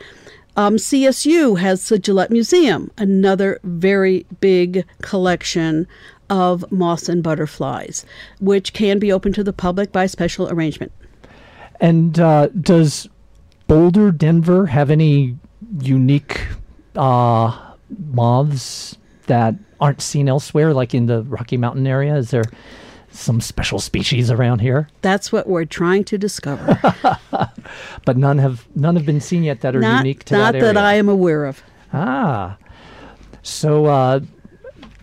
Um, 0.56 0.76
CSU 0.76 1.58
has 1.58 1.88
the 1.88 1.98
Gillette 1.98 2.30
Museum, 2.30 2.90
another 2.98 3.58
very 3.64 4.26
big 4.40 4.84
collection 5.00 5.86
of 6.28 6.70
moths 6.70 7.08
and 7.08 7.22
butterflies, 7.22 8.04
which 8.40 8.72
can 8.72 8.98
be 8.98 9.12
open 9.12 9.32
to 9.32 9.44
the 9.44 9.52
public 9.52 9.92
by 9.92 10.06
special 10.06 10.48
arrangement. 10.50 10.92
And 11.80 12.18
uh, 12.18 12.48
does 12.48 13.08
Boulder, 13.72 14.10
Denver 14.10 14.66
have 14.66 14.90
any 14.90 15.34
unique 15.80 16.42
uh, 16.94 17.58
moths 18.10 18.98
that 19.28 19.54
aren't 19.80 20.02
seen 20.02 20.28
elsewhere, 20.28 20.74
like 20.74 20.92
in 20.92 21.06
the 21.06 21.22
Rocky 21.22 21.56
Mountain 21.56 21.86
area? 21.86 22.14
Is 22.16 22.32
there 22.32 22.44
some 23.12 23.40
special 23.40 23.78
species 23.78 24.30
around 24.30 24.58
here? 24.58 24.90
That's 25.00 25.32
what 25.32 25.46
we're 25.46 25.64
trying 25.64 26.04
to 26.04 26.18
discover. 26.18 26.78
But 28.04 28.18
none 28.18 28.36
have 28.36 28.66
none 28.76 28.94
have 28.96 29.06
been 29.06 29.22
seen 29.22 29.42
yet 29.42 29.62
that 29.62 29.74
are 29.74 29.80
not 29.80 30.04
unique 30.04 30.24
to 30.24 30.34
not 30.34 30.52
that 30.52 30.58
area. 30.58 30.74
Not 30.74 30.80
that 30.80 30.84
I 30.84 30.94
am 30.94 31.08
aware 31.08 31.46
of. 31.46 31.62
Ah, 31.94 32.58
so 33.42 33.86
uh, 33.86 34.20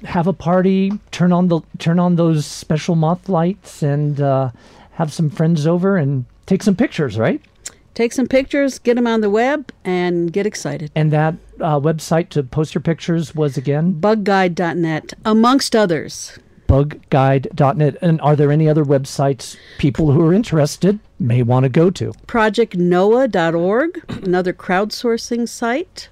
have 0.03 0.27
a 0.27 0.34
party, 0.34 0.91
turn 1.10 1.32
on 1.32 1.47
the 1.47 1.62
turn 1.79 1.97
on 1.97 2.17
those 2.17 2.45
special 2.45 2.95
moth 2.95 3.29
lights, 3.29 3.82
and 3.82 4.21
uh, 4.21 4.51
have 4.91 5.12
some 5.12 5.32
friends 5.32 5.65
over 5.65 5.97
and 5.97 6.25
take 6.45 6.62
some 6.62 6.75
pictures, 6.75 7.17
right? 7.17 7.41
Take 7.93 8.13
some 8.13 8.28
pictures, 8.28 8.80
get 8.80 8.95
them 8.95 9.08
on 9.08 9.21
the 9.21 9.30
web, 9.30 9.71
and 9.84 10.32
get 10.32 10.45
excited. 10.45 10.91
And 10.95 11.12
that 11.12 11.36
uh, 11.60 11.80
website 11.80 12.30
to 12.30 12.43
post 12.43 12.73
your 12.73 12.82
pictures 12.82 13.36
was 13.36 13.58
again 13.58 13.93
Bugguide.net, 13.99 15.13
amongst 15.25 15.75
others. 15.75 16.39
bugguide.net. 16.67 17.97
And 18.02 18.21
are 18.21 18.36
there 18.36 18.52
any 18.52 18.69
other 18.69 18.86
websites 18.86 19.58
people 19.80 20.12
who 20.12 20.21
are 20.25 20.34
interested 20.34 20.99
may 21.19 21.43
want 21.43 21.63
to 21.63 21.69
go 21.69 21.89
to? 21.91 22.13
ProjectNoah.org, 22.28 24.04
another 24.23 24.54
crowdsourcing 24.54 25.49
site. 25.49 26.10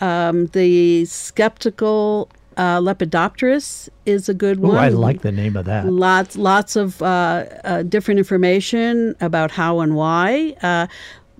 Um, 0.00 0.46
the 0.46 1.04
Skeptical 1.04 2.28
uh, 2.56 2.78
Lepidopterist 2.80 3.88
is 4.06 4.28
a 4.28 4.34
good 4.34 4.58
Ooh, 4.58 4.68
one. 4.68 4.76
I 4.76 4.88
like 4.88 5.22
the 5.22 5.32
name 5.32 5.56
of 5.56 5.64
that. 5.66 5.86
Lots, 5.86 6.36
lots 6.36 6.76
of 6.76 7.00
uh, 7.02 7.46
uh, 7.64 7.82
different 7.82 8.18
information 8.18 9.14
about 9.20 9.50
how 9.50 9.80
and 9.80 9.94
why 9.94 10.54
uh, 10.62 10.86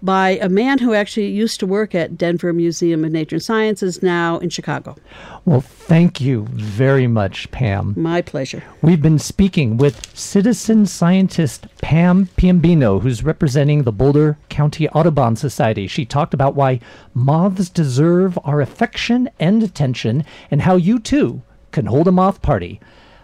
by 0.02 0.30
a 0.42 0.48
man 0.48 0.78
who 0.78 0.94
actually 0.94 1.28
used 1.28 1.60
to 1.60 1.66
work 1.66 1.94
at 1.94 2.18
Denver 2.18 2.52
Museum 2.52 3.04
of 3.04 3.12
Nature 3.12 3.36
and 3.36 3.42
Sciences, 3.42 4.02
now 4.02 4.38
in 4.38 4.50
Chicago. 4.50 4.96
Well, 5.44 5.60
thank 5.60 6.20
you 6.20 6.46
very 6.50 7.06
much, 7.06 7.50
Pam. 7.52 7.94
My 7.96 8.20
pleasure. 8.20 8.62
We've 8.82 9.00
been 9.00 9.18
speaking 9.18 9.76
with 9.76 10.16
citizen 10.16 10.86
scientist 10.86 11.66
Pam 11.80 12.26
Piombino, 12.36 13.00
who's 13.00 13.22
representing 13.22 13.82
the 13.82 13.92
Boulder 13.92 14.38
County 14.48 14.88
Audubon 14.88 15.36
Society. 15.36 15.86
She 15.86 16.04
talked 16.04 16.34
about 16.34 16.54
why 16.56 16.80
moths 17.14 17.68
deserve 17.68 18.38
our 18.44 18.60
affection 18.60 19.30
and 19.38 19.62
attention 19.62 20.24
and 20.50 20.62
how 20.62 20.76
you 20.76 20.98
too 20.98 21.42
can 21.70 21.86
hold 21.86 22.08
a 22.08 22.12
moth 22.12 22.42
party. 22.42 22.80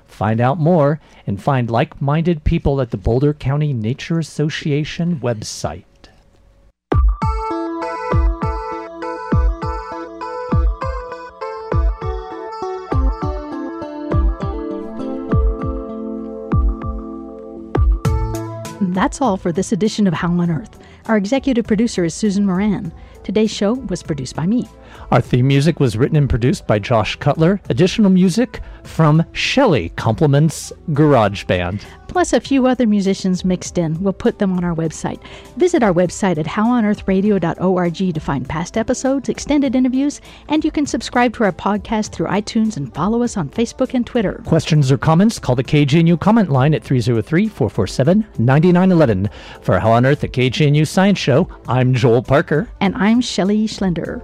Find 0.07 0.41
out 0.41 0.59
more 0.59 1.01
and 1.27 1.41
find 1.41 1.71
like 1.71 2.01
minded 2.01 2.43
people 2.45 2.81
at 2.81 2.91
the 2.91 2.97
Boulder 2.97 3.35
County 3.35 3.73
Nature 3.73 4.19
Association 4.19 5.21
website. 5.21 5.85
That's 18.99 19.21
all 19.21 19.37
for 19.37 19.53
this 19.53 19.71
edition 19.71 20.09
of 20.09 20.13
How 20.13 20.27
on 20.27 20.51
Earth. 20.51 20.77
Our 21.07 21.17
executive 21.17 21.65
producer 21.65 22.05
is 22.05 22.15
Susan 22.15 22.45
Moran. 22.45 22.93
Today's 23.23 23.53
show 23.53 23.75
was 23.75 24.03
produced 24.03 24.35
by 24.35 24.45
me. 24.45 24.67
Our 25.13 25.21
theme 25.21 25.47
music 25.47 25.79
was 25.79 25.97
written 25.97 26.17
and 26.17 26.29
produced 26.29 26.67
by 26.67 26.81
Josh 26.81 27.15
Cutler. 27.15 27.61
Additional 27.69 28.11
music 28.11 28.61
from 28.83 29.25
Shelley 29.31 29.91
Compliments 29.91 30.73
Garage 30.95 31.45
Band. 31.45 31.87
Plus, 32.09 32.33
a 32.33 32.41
few 32.41 32.67
other 32.67 32.87
musicians 32.87 33.45
mixed 33.45 33.79
in. 33.79 34.03
We'll 34.03 34.13
put 34.13 34.39
them 34.39 34.53
on 34.53 34.65
our 34.65 34.75
website. 34.75 35.23
Visit 35.57 35.83
our 35.83 35.93
website 35.93 36.39
at 36.39 36.47
howonearthradio.org 36.47 38.15
to 38.15 38.21
find 38.21 38.49
past 38.49 38.77
episodes, 38.77 39.29
extended 39.29 39.77
interviews, 39.77 40.21
and 40.49 40.65
you 40.65 40.71
can 40.71 40.87
subscribe 40.87 41.35
to 41.35 41.45
our 41.45 41.53
podcast 41.53 42.13
through 42.13 42.27
iTunes 42.29 42.77
and 42.77 42.93
follow 42.95 43.23
us 43.23 43.37
on 43.37 43.49
Facebook 43.49 43.95
and 43.95 44.07
Twitter. 44.07 44.43
Questions 44.47 44.91
or 44.91 44.99
comments, 44.99 45.39
call 45.39 45.55
the 45.55 45.65
KGNU 45.65 46.19
comment 46.21 46.51
line 46.51 46.75
at 46.75 46.83
303 46.83 47.49
447 47.49 48.27
9911. 48.39 49.31
For 49.61 49.79
How 49.79 49.93
on 49.93 50.07
Earth, 50.07 50.21
the 50.21 50.29
KGNU 50.29 50.87
Science 50.87 51.19
Show, 51.19 51.49
I'm 51.69 51.95
Joel 51.95 52.23
Parker. 52.23 52.69
And 52.81 52.95
I'm 52.97 53.21
Shelley 53.21 53.67
Schlender. 53.67 54.23